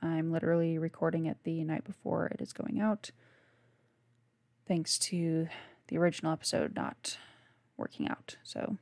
I'm 0.00 0.30
literally 0.30 0.78
recording 0.78 1.26
it 1.26 1.38
the 1.44 1.64
night 1.64 1.84
before 1.84 2.26
it 2.26 2.40
is 2.40 2.52
going 2.52 2.80
out. 2.80 3.10
Thanks 4.66 4.98
to 4.98 5.48
the 5.88 5.98
original 5.98 6.32
episode 6.32 6.76
not 6.76 7.18
working 7.76 8.08
out. 8.08 8.36
So, 8.44 8.76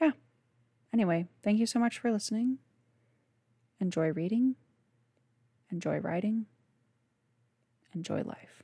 yeah. 0.00 0.12
Anyway, 0.92 1.26
thank 1.42 1.58
you 1.58 1.66
so 1.66 1.78
much 1.78 1.98
for 1.98 2.12
listening. 2.12 2.58
Enjoy 3.80 4.12
reading, 4.12 4.56
enjoy 5.70 5.98
writing, 5.98 6.46
enjoy 7.94 8.22
life. 8.22 8.59